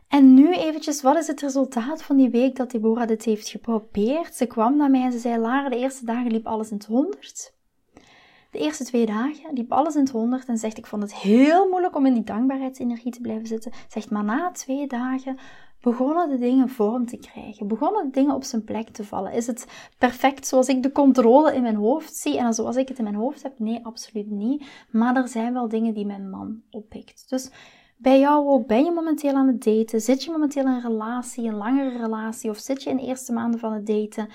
En 0.08 0.34
nu 0.34 0.54
eventjes, 0.54 1.02
wat 1.02 1.16
is 1.16 1.26
het 1.26 1.40
resultaat 1.40 2.02
van 2.02 2.16
die 2.16 2.30
week 2.30 2.56
dat 2.56 2.70
Deborah 2.70 3.08
dit 3.08 3.24
heeft 3.24 3.48
geprobeerd? 3.48 4.34
Ze 4.34 4.46
kwam 4.46 4.76
naar 4.76 4.90
mij 4.90 5.02
en 5.02 5.12
ze 5.12 5.18
zei, 5.18 5.38
Lara, 5.38 5.68
de 5.68 5.78
eerste 5.78 6.04
dagen 6.04 6.30
liep 6.30 6.46
alles 6.46 6.70
in 6.70 6.76
het 6.76 6.86
honderd. 6.86 7.52
De 8.50 8.58
eerste 8.58 8.84
twee 8.84 9.06
dagen 9.06 9.52
liep 9.54 9.72
alles 9.72 9.94
in 9.94 10.00
het 10.00 10.10
honderd 10.10 10.46
en 10.46 10.58
zegt, 10.58 10.78
ik 10.78 10.86
vond 10.86 11.02
het 11.02 11.14
heel 11.14 11.68
moeilijk 11.68 11.96
om 11.96 12.06
in 12.06 12.14
die 12.14 12.24
dankbaarheidsenergie 12.24 13.12
te 13.12 13.20
blijven 13.20 13.46
zitten. 13.46 13.72
Zegt, 13.88 14.10
maar 14.10 14.24
na 14.24 14.50
twee 14.50 14.86
dagen 14.86 15.38
begonnen 15.80 16.28
de 16.28 16.38
dingen 16.38 16.68
vorm 16.68 17.06
te 17.06 17.16
krijgen, 17.16 17.68
begonnen 17.68 18.04
de 18.04 18.10
dingen 18.10 18.34
op 18.34 18.44
zijn 18.44 18.64
plek 18.64 18.88
te 18.88 19.04
vallen. 19.04 19.32
Is 19.32 19.46
het 19.46 19.66
perfect 19.98 20.46
zoals 20.46 20.68
ik 20.68 20.82
de 20.82 20.92
controle 20.92 21.54
in 21.54 21.62
mijn 21.62 21.76
hoofd 21.76 22.16
zie 22.16 22.38
en 22.38 22.54
zoals 22.54 22.76
ik 22.76 22.88
het 22.88 22.98
in 22.98 23.04
mijn 23.04 23.16
hoofd 23.16 23.42
heb? 23.42 23.58
Nee, 23.58 23.86
absoluut 23.86 24.30
niet. 24.30 24.66
Maar 24.90 25.16
er 25.16 25.28
zijn 25.28 25.52
wel 25.52 25.68
dingen 25.68 25.94
die 25.94 26.06
mijn 26.06 26.30
man 26.30 26.62
oppikt. 26.70 27.28
Dus 27.28 27.50
bij 27.98 28.18
jou 28.18 28.48
ook, 28.48 28.66
ben 28.66 28.84
je 28.84 28.90
momenteel 28.90 29.34
aan 29.34 29.46
het 29.46 29.64
daten? 29.64 30.00
Zit 30.00 30.24
je 30.24 30.30
momenteel 30.30 30.62
in 30.62 30.68
een 30.68 30.80
relatie, 30.80 31.48
een 31.48 31.54
langere 31.54 31.98
relatie, 31.98 32.50
of 32.50 32.58
zit 32.58 32.82
je 32.82 32.90
in 32.90 32.96
de 32.96 33.02
eerste 33.02 33.32
maanden 33.32 33.60
van 33.60 33.72
het 33.72 33.86
daten? 33.86 34.28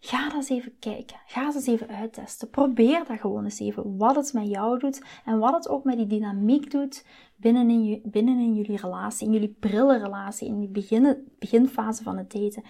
Ga 0.00 0.24
dat 0.24 0.34
eens 0.34 0.48
even 0.48 0.78
kijken. 0.78 1.16
Ga 1.26 1.44
dat 1.44 1.54
eens 1.54 1.66
even 1.66 1.88
uittesten. 1.88 2.50
Probeer 2.50 3.04
dat 3.06 3.20
gewoon 3.20 3.44
eens 3.44 3.60
even. 3.60 3.96
Wat 3.96 4.16
het 4.16 4.32
met 4.32 4.48
jou 4.48 4.78
doet 4.78 5.02
en 5.24 5.38
wat 5.38 5.54
het 5.54 5.68
ook 5.68 5.84
met 5.84 5.96
die 5.96 6.06
dynamiek 6.06 6.70
doet 6.70 7.04
binnenin, 7.36 8.00
binnenin 8.04 8.54
jullie 8.54 8.76
relatie, 8.76 9.26
in 9.26 9.32
jullie 9.32 9.56
prille 9.60 9.98
relatie, 9.98 10.48
in 10.48 10.58
die 10.58 10.68
begin, 10.68 11.32
beginfase 11.38 12.02
van 12.02 12.16
het 12.16 12.32
daten. 12.32 12.62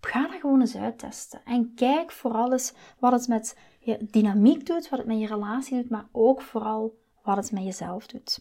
Ga 0.00 0.26
dat 0.26 0.40
gewoon 0.40 0.60
eens 0.60 0.76
uittesten. 0.76 1.40
En 1.44 1.72
kijk 1.74 2.10
vooral 2.10 2.52
eens 2.52 2.72
wat 2.98 3.12
het 3.12 3.28
met 3.28 3.58
je 3.78 4.06
dynamiek 4.10 4.66
doet, 4.66 4.88
wat 4.88 4.98
het 4.98 5.08
met 5.08 5.20
je 5.20 5.26
relatie 5.26 5.76
doet, 5.80 5.90
maar 5.90 6.08
ook 6.12 6.42
vooral 6.42 6.98
wat 7.22 7.36
het 7.36 7.52
met 7.52 7.64
jezelf 7.64 8.06
doet. 8.06 8.40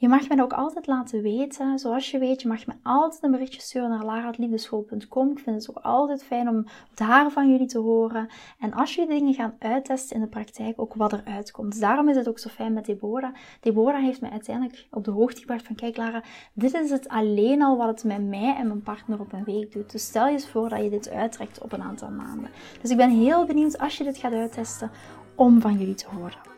Je 0.00 0.08
mag 0.08 0.28
me 0.28 0.42
ook 0.42 0.52
altijd 0.52 0.86
laten 0.86 1.22
weten. 1.22 1.78
Zoals 1.78 2.10
je 2.10 2.18
weet, 2.18 2.42
je 2.42 2.48
mag 2.48 2.66
me 2.66 2.72
altijd 2.82 3.22
een 3.22 3.30
berichtje 3.30 3.60
sturen 3.60 3.88
naar 3.90 4.04
lara.liefdeschool.com. 4.04 5.30
Ik 5.30 5.38
vind 5.38 5.56
het 5.56 5.70
ook 5.70 5.84
altijd 5.84 6.24
fijn 6.24 6.48
om 6.48 6.66
daar 6.94 7.30
van 7.30 7.50
jullie 7.50 7.66
te 7.66 7.78
horen. 7.78 8.28
En 8.58 8.72
als 8.72 8.94
jullie 8.94 9.18
dingen 9.18 9.34
gaan 9.34 9.54
uittesten 9.58 10.16
in 10.16 10.22
de 10.22 10.28
praktijk, 10.28 10.80
ook 10.80 10.94
wat 10.94 11.12
eruit 11.12 11.50
komt. 11.50 11.70
Dus 11.70 11.80
daarom 11.80 12.08
is 12.08 12.16
het 12.16 12.28
ook 12.28 12.38
zo 12.38 12.48
fijn 12.48 12.72
met 12.72 12.86
Deborah. 12.86 13.34
Deborah 13.60 14.02
heeft 14.02 14.20
mij 14.20 14.30
uiteindelijk 14.30 14.86
op 14.90 15.04
de 15.04 15.10
hoogte 15.10 15.40
gebracht 15.40 15.66
van, 15.66 15.76
kijk 15.76 15.96
Lara, 15.96 16.22
dit 16.52 16.74
is 16.74 16.90
het 16.90 17.08
alleen 17.08 17.62
al 17.62 17.76
wat 17.76 17.88
het 17.88 18.04
met 18.04 18.28
mij 18.28 18.54
en 18.56 18.66
mijn 18.66 18.82
partner 18.82 19.20
op 19.20 19.32
een 19.32 19.44
week 19.44 19.72
doet. 19.72 19.90
Dus 19.90 20.04
stel 20.04 20.26
je 20.26 20.32
eens 20.32 20.48
voor 20.48 20.68
dat 20.68 20.82
je 20.82 20.90
dit 20.90 21.10
uittrekt 21.10 21.62
op 21.62 21.72
een 21.72 21.82
aantal 21.82 22.10
maanden. 22.10 22.50
Dus 22.80 22.90
ik 22.90 22.96
ben 22.96 23.10
heel 23.10 23.44
benieuwd 23.44 23.78
als 23.78 23.98
je 23.98 24.04
dit 24.04 24.18
gaat 24.18 24.32
uittesten, 24.32 24.90
om 25.34 25.60
van 25.60 25.78
jullie 25.78 25.94
te 25.94 26.06
horen. 26.08 26.57